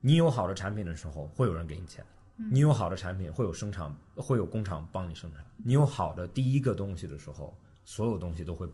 [0.00, 2.04] 你有好的产品的时候，会有人给你钱；
[2.50, 5.42] 你有好的产品，会有生产，会有工厂帮你生产。
[5.56, 8.68] 你有好的第一个东西的时候，所有东西都会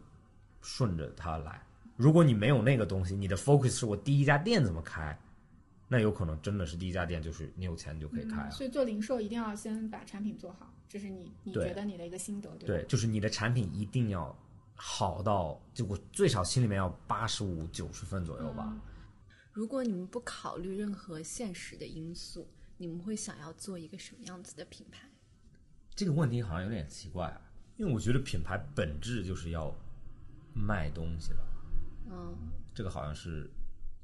[0.61, 1.62] 顺着它来。
[1.95, 5.16] 如果你没有那个东西，你的 focus 是我第一家店怎么开，
[5.89, 8.49] 那有可能真的是第一家店就是你有钱你就可以开了。
[8.49, 12.74] 嗯所以做零售一定要先把产品做好，这是你你觉得你的一个心得，对吧？
[12.74, 14.36] 对，就是你的产品一定要
[14.74, 18.76] 好到，就我最少心里面要八十五、九十分左右吧。
[19.53, 25.09] 如果你们不考虑任何现实的因素，你们会想要做一个什么样子的品牌？
[25.95, 27.41] 这个问题好像有点奇怪啊，
[27.76, 29.74] 因为我觉得品牌本质就是要
[30.55, 31.39] 卖东西的，
[32.11, 32.36] 嗯，
[32.72, 33.51] 这个好像是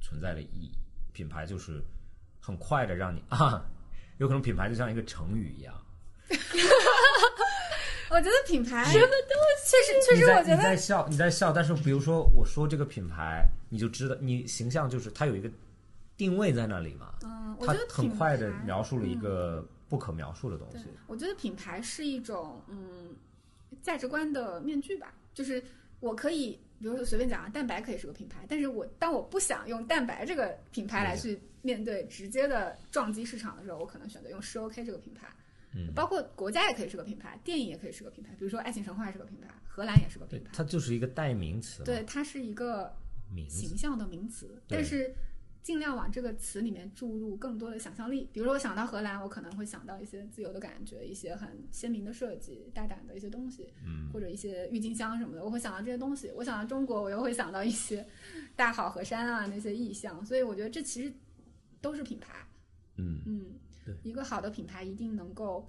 [0.01, 0.73] 存在的意义。
[1.15, 1.83] 品牌就是
[2.41, 3.65] 很快的让你啊，
[4.19, 5.75] 有可能品牌就像一个成语一样，
[8.11, 15.51] 我觉得品牌什么东西，确实确实我觉得你在笑，你在笑，但是比如说我说这个品牌，你就知道你形象就是它有一个
[16.17, 23.17] 定位在那里嘛，嗯，我觉得品很快的描述了一个不可描述的东西。，我觉得品牌是一种嗯
[23.81, 25.63] 价值观的面具吧，就是
[26.01, 35.29] 我可以，比如说随便讲啊，蛋白可以是个品牌，但是我当我不想用蛋白这个品牌来去面对直接的撞击市场的时候，我可能选择用十 OK 这个品牌。
[35.77, 40.51] 嗯包括国家也可以是个品牌，电影也可以是个品牌，比如说《爱情神话》是个品牌，荷兰也是个品，牌。
[40.53, 42.95] 它就是一个代名词，对，它是一个
[43.29, 45.13] 名形象的名词，对但是
[45.65, 48.29] 尽量往这个词里面注入更多的想象力。
[48.35, 56.31] 比如说，我想到荷兰，我可能会想到一些自由的感觉，一些很鲜明的设计、大胆的一些东西，嗯，或者一些郁金香什么的，我会想到这些东西。
[56.37, 58.07] 我想到中国，我又会想到一些
[58.55, 60.23] 大好河山啊那些意象。
[60.23, 61.11] 所以我觉得这其实
[61.81, 62.47] 都是品牌。
[62.97, 63.47] 嗯，嗯
[63.87, 65.67] 对，一个好的品牌一定能够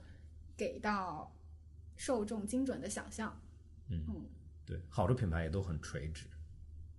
[0.57, 1.33] 给到
[1.95, 3.33] 受众精准的想象。
[3.89, 4.25] 嗯嗯
[4.65, 6.25] 对，好的品牌也都很垂直，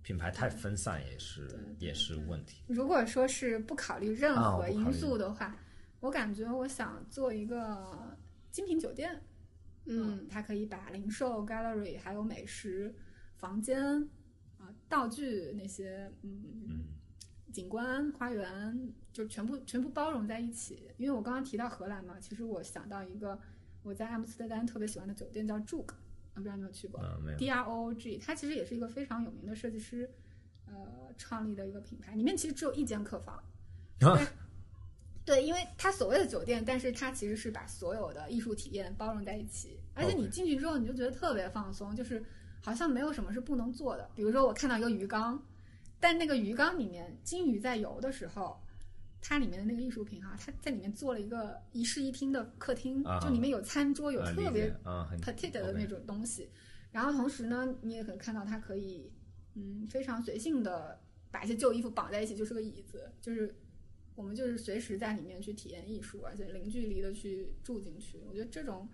[0.07, 2.63] 品牌太分散也是也是问题。
[2.65, 5.53] 如果说是不考虑任何因素的话，
[5.99, 8.17] 我感觉我想做一个
[8.49, 9.21] 精品酒店。
[9.83, 12.95] 嗯，它可以把零售、gallery 还有美食、
[13.35, 13.83] 房间
[14.57, 16.85] 啊、道具那些嗯嗯
[17.51, 20.89] 景观、花园，就全部全部包容在一起。
[20.95, 23.37] 因为我刚刚提到荷兰嘛，其实我想到一个
[23.83, 25.59] 我在阿姆斯特丹特别喜欢的酒店叫我
[26.37, 26.99] 不知道你有没有去过。
[27.03, 30.09] 嗯，没有 D R O O G，它其实也是一个非常有名的设计师，
[30.65, 30.73] 呃，
[31.17, 32.15] 创立的一个品牌。
[32.15, 33.35] 里面其实只有一间客房，
[34.01, 34.19] 啊，
[35.25, 42.23] 对，因为它所谓的酒店，但是它其实是把所有的艺术体验包容在一起，而且你进去之后，你就觉得特别放松，就是
[42.61, 44.09] 好像没有什么是不能做的。
[44.15, 45.41] 比如说，我看到一个鱼缸，
[45.99, 48.61] 但那个鱼缸里面金鱼在游的时候，
[49.29, 56.49] 它里面的那个艺术品哈、它在里面做了一个一室一厅的客厅，啊就里面有餐桌，有特别啊，很 petite 的那种东西。
[56.93, 59.11] 然后同时呢，你也可以看到它可以，
[59.55, 60.97] 嗯，非常随性的
[61.29, 63.53] 把一些旧衣服绑在一起，就是个椅子，就是
[64.15, 68.21] 我们就是随时在里面去体验艺术，而且零距离的去住进去。
[68.25, 68.87] 我觉得这种，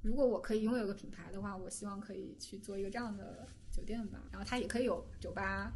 [0.00, 4.22] 如果我可以拥有一个品牌的话，我希望可以去做一个这样的酒店吧。
[4.32, 5.70] 然后它也可以有酒吧，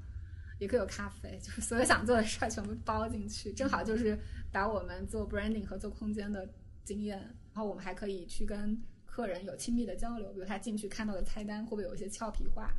[0.61, 4.17] 也可以有咖啡，就是所有想做的事儿全部包进去，正好就是
[4.53, 6.49] 把我们做 branding 和做空间的
[6.85, 12.73] 经验，然后我们还可以去跟客人有亲密的交流，比如他进去看到的菜单会不会有一些俏皮话，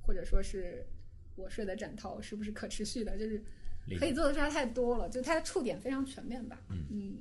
[0.00, 0.86] 或者说是
[1.34, 3.44] 我睡的枕头是不是可持续的，就是
[3.98, 6.58] 可以做的事儿太多了，就它的触点非常全面吧。
[6.68, 7.20] 嗯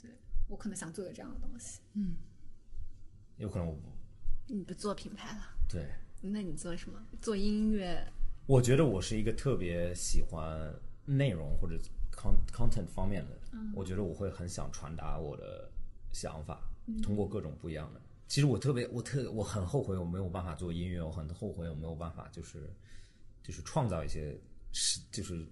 [0.00, 0.10] 对
[0.48, 1.80] 我可能想做个这样的东西。
[1.92, 2.16] 嗯
[3.36, 3.82] 有可能我不
[4.46, 5.86] 你不做品牌了，对，
[6.22, 7.00] 那你做什么？
[7.20, 8.02] 做音乐？
[8.50, 10.74] 我觉得我是一个特别喜欢
[11.04, 11.78] 内容或者
[12.10, 13.38] con content 方面的，
[13.76, 15.70] 我觉得我会很想传达我的
[16.10, 16.60] 想法，
[17.00, 18.00] 通过各种不一样的。
[18.26, 22.68] 其实我特别，我特我很后悔我没有办法做音乐，我很后悔我没有办法就是
[23.40, 24.36] 就是创造一些
[24.72, 25.44] 是就是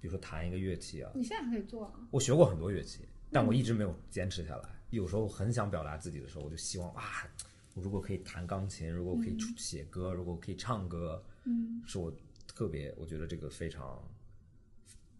[0.00, 1.92] 比如说弹一个乐器啊，你现在还可以做啊？
[2.10, 4.68] 我学过很多乐器，但我一直没有坚持下来。
[4.88, 7.28] 有时候很想表达自己的时候，我就希望啊，
[7.74, 12.12] 我如果可以弹钢琴，如果可以出写歌，如果可以唱歌，嗯，是我
[12.46, 14.02] 特别，我觉得这个非常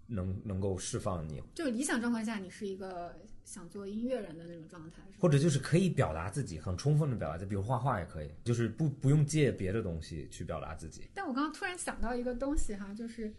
[0.06, 11.08] 能能够释放你，就理想状况下，你是一个想做音乐人的那种状态，或者就是可以表达自己，很充分的表达自己，比如画画也可以，就是不不用借别的东西去表达自己。
[11.14, 13.32] 但我刚刚突然想到一个东西哈，就是，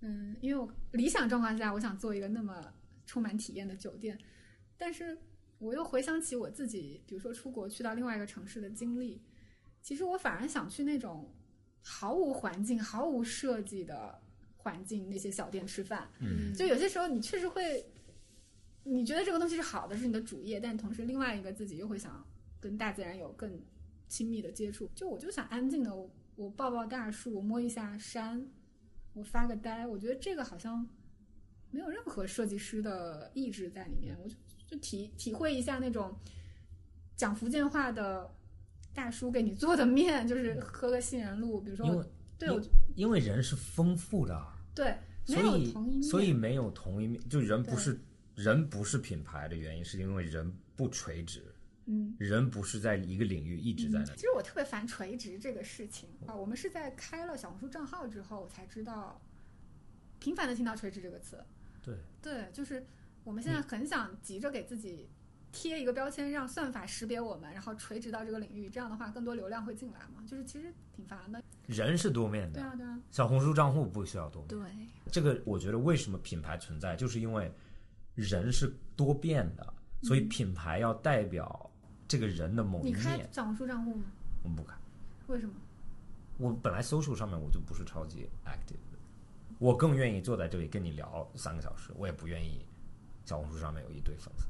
[0.00, 2.72] 嗯，因为我理想状况下，我想做一个那么
[3.06, 4.18] 充满体验的酒店，
[4.76, 5.16] 但是
[5.58, 9.20] 我又回想起我自己，比如说出国去到另外一个城市的经历，
[9.80, 11.32] 其实我反而想去那种
[11.82, 14.20] 毫无环境、毫无设计的
[14.56, 16.08] 环境那些小店吃饭。
[16.20, 17.84] 嗯，就有些时候你确实会，
[18.84, 22.24] 你觉得这个东西是好的，是你的主业，但同时另外一个自己又会想
[22.60, 23.60] 跟大自然有更
[24.08, 24.88] 亲密的接触。
[24.94, 28.46] 就我就想安静的，我我抱抱大树，我摸一下山，
[29.12, 29.86] 我发个呆。
[29.86, 30.88] 我觉得这个好像
[31.70, 36.14] 没有任何设计师的意志在里面，我就就体体会一下那种
[37.16, 38.30] 讲福建话的
[38.94, 42.06] 大叔给你做的面，就是喝个杏仁露，比如说我因为
[42.38, 42.60] 对我
[42.94, 44.94] 因为人是丰富的，对
[45.28, 47.98] 没所以有同一面，所以没有同一面，就人不是
[48.34, 51.42] 人不是品牌的原因，是因为人不垂直，
[51.86, 52.14] 嗯。
[52.18, 54.12] 人不是在一个领域一直在那里。
[54.16, 56.34] 其实我特别烦垂直这个事情啊。
[56.34, 59.20] 我们是在开了小红书账号之后，我才知道，
[60.18, 61.42] 频繁的听到“垂直”这个词。
[61.82, 62.84] 对，对，就是
[63.24, 65.08] 我们现在很想急着给自己
[65.52, 70.24] 贴一个标签，让算法识别我们，然后垂直到这个领域，这样的话更多流量会进来嘛。
[70.26, 71.42] 就是其实挺烦的。
[71.66, 74.48] 人是多面的，对啊，对啊，小红书账户不需要多面。
[74.48, 77.52] 对，这个我觉得为什么品牌存在，就是因为
[78.14, 81.70] 人是多变的，所以品牌要代表
[82.08, 83.28] 这个人的某一你开面。
[83.30, 84.04] 小红书账户吗？
[84.42, 84.74] 我们不开，
[85.26, 85.54] 为什么？
[86.38, 88.98] 我本来 social 上面我就不是超级 active 的，
[89.58, 92.66] 我更愿意坐在这里跟你聊三个小时，我也不愿意
[93.26, 94.46] 小红书上面有一堆粉丝。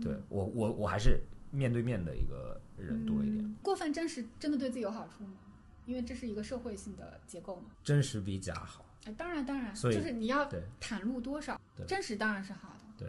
[0.00, 1.20] 对我，我我还是
[1.50, 5.38] 面对面的一个人多一点，嗯过分真实真的对自己有好处吗？
[5.86, 7.70] 因为这是一个社会性的结构嘛。
[7.82, 8.84] 真实比假好。
[9.06, 12.84] 哎，当然当然，所以就是你要对袒露多少，真实当然是好的。
[12.98, 13.08] 对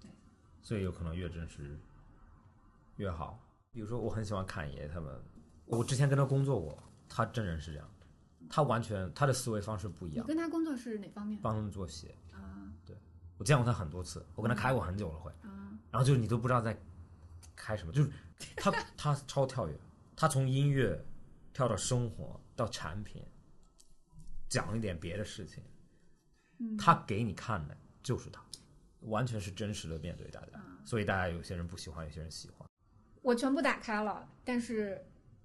[0.00, 0.08] 对
[0.62, 1.76] 所以有可能越真实
[2.96, 3.38] 越好。
[3.72, 5.20] 比如说，我很喜欢侃爷他们，
[5.66, 8.06] 我之前跟他工作过，他真人是这样的，
[8.48, 12.72] 他完全他的思维方式不一样，你跟他工作是哪方面帮他们做鞋，啊
[13.36, 15.76] 我见过他很多次，我跟他开过很久了会，啊？
[15.90, 16.76] 然后就是你都不知道在
[17.56, 18.10] 开什么，就是
[18.56, 19.74] 他他超跳跃，
[20.16, 21.04] 他从音乐
[21.52, 23.22] 跳到生活到产品，
[24.48, 25.62] 讲一点别的事情，
[26.58, 28.44] 嗯他给你看的就是他，
[29.00, 32.68] 完全是真实的面对大家，所以大家有些人不喜欢，有些人喜欢。
[33.22, 35.04] 我全部打开了，但是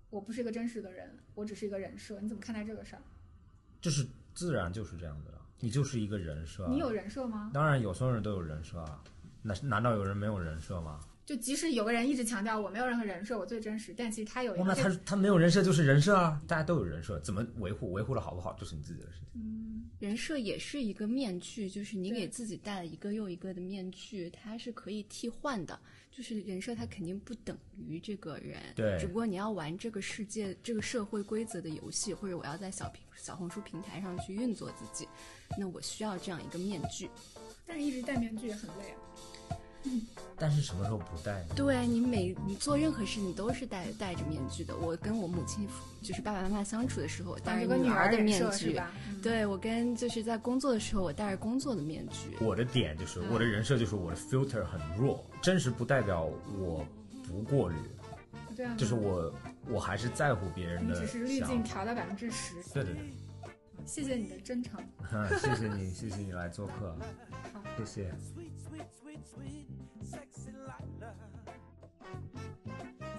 [0.09, 2.19] 我不是一个真实的人，我只是一个人设。
[2.19, 3.01] 你怎么看待这个事儿？
[3.81, 6.66] 就是自然就是这样的了，你就是一个人设。
[6.66, 7.51] 啊你有人设吗？
[7.53, 9.01] 当然有所有人都有人设啊，
[9.41, 10.99] 那难道有人没有人设吗？
[11.26, 19.28] 就即使有个人一直强调我没有任何人设，我最真实，但其实他有一个，那他他没有人设就是人设啊，大家都有人设，怎么维护维护的好不好就是你自己的事情。
[19.36, 19.68] 嗯
[19.99, 25.78] 人设也是一个面具，就是你给自己戴了一个又一个的面具，它是可以替换的。
[26.20, 27.57] 就是人设，它肯定不等
[27.88, 35.07] 于这个人，对只不过你要玩这个世界、这个社会规则的游戏，或者我要在小平小红书平台上去运作自己，
[35.57, 37.09] 那我需要这样一个面具。
[37.65, 38.99] 但是一直戴面具也很累啊。
[40.38, 41.55] 但是什么时候不戴呢？
[41.55, 44.75] 对你每你做任何事，你都是戴戴着面具的。
[44.77, 45.67] 我跟我母亲
[46.01, 48.77] 就是爸爸妈妈相处的时候，我戴着个女儿的面具。
[49.07, 52.38] 嗯对我跟就是在工作的时候，我戴着工作的面具。
[52.39, 56.23] 我的点就是我的人设就是我的 filter 很弱，真实不代表
[56.57, 56.86] 我
[57.27, 57.75] 不过滤，
[58.55, 59.34] 对啊，就是我
[59.67, 62.55] 我还是在乎别人的你只是滤镜调到百分之十。
[62.73, 63.11] 对对对，
[63.86, 64.80] 谢谢你的真诚。
[65.01, 66.95] 哈谢谢你，谢谢你来做客，
[67.51, 68.13] 好，谢谢。
[69.24, 69.67] Sweet,
[70.03, 71.13] sexy Lila.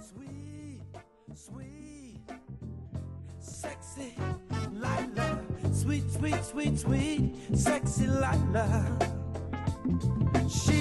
[0.00, 0.80] Sweet,
[1.34, 2.20] sweet,
[3.38, 4.14] sexy
[4.72, 5.38] Lila.
[5.72, 8.98] Sweet, sweet, sweet, sweet, sexy Lila.
[10.48, 10.79] She's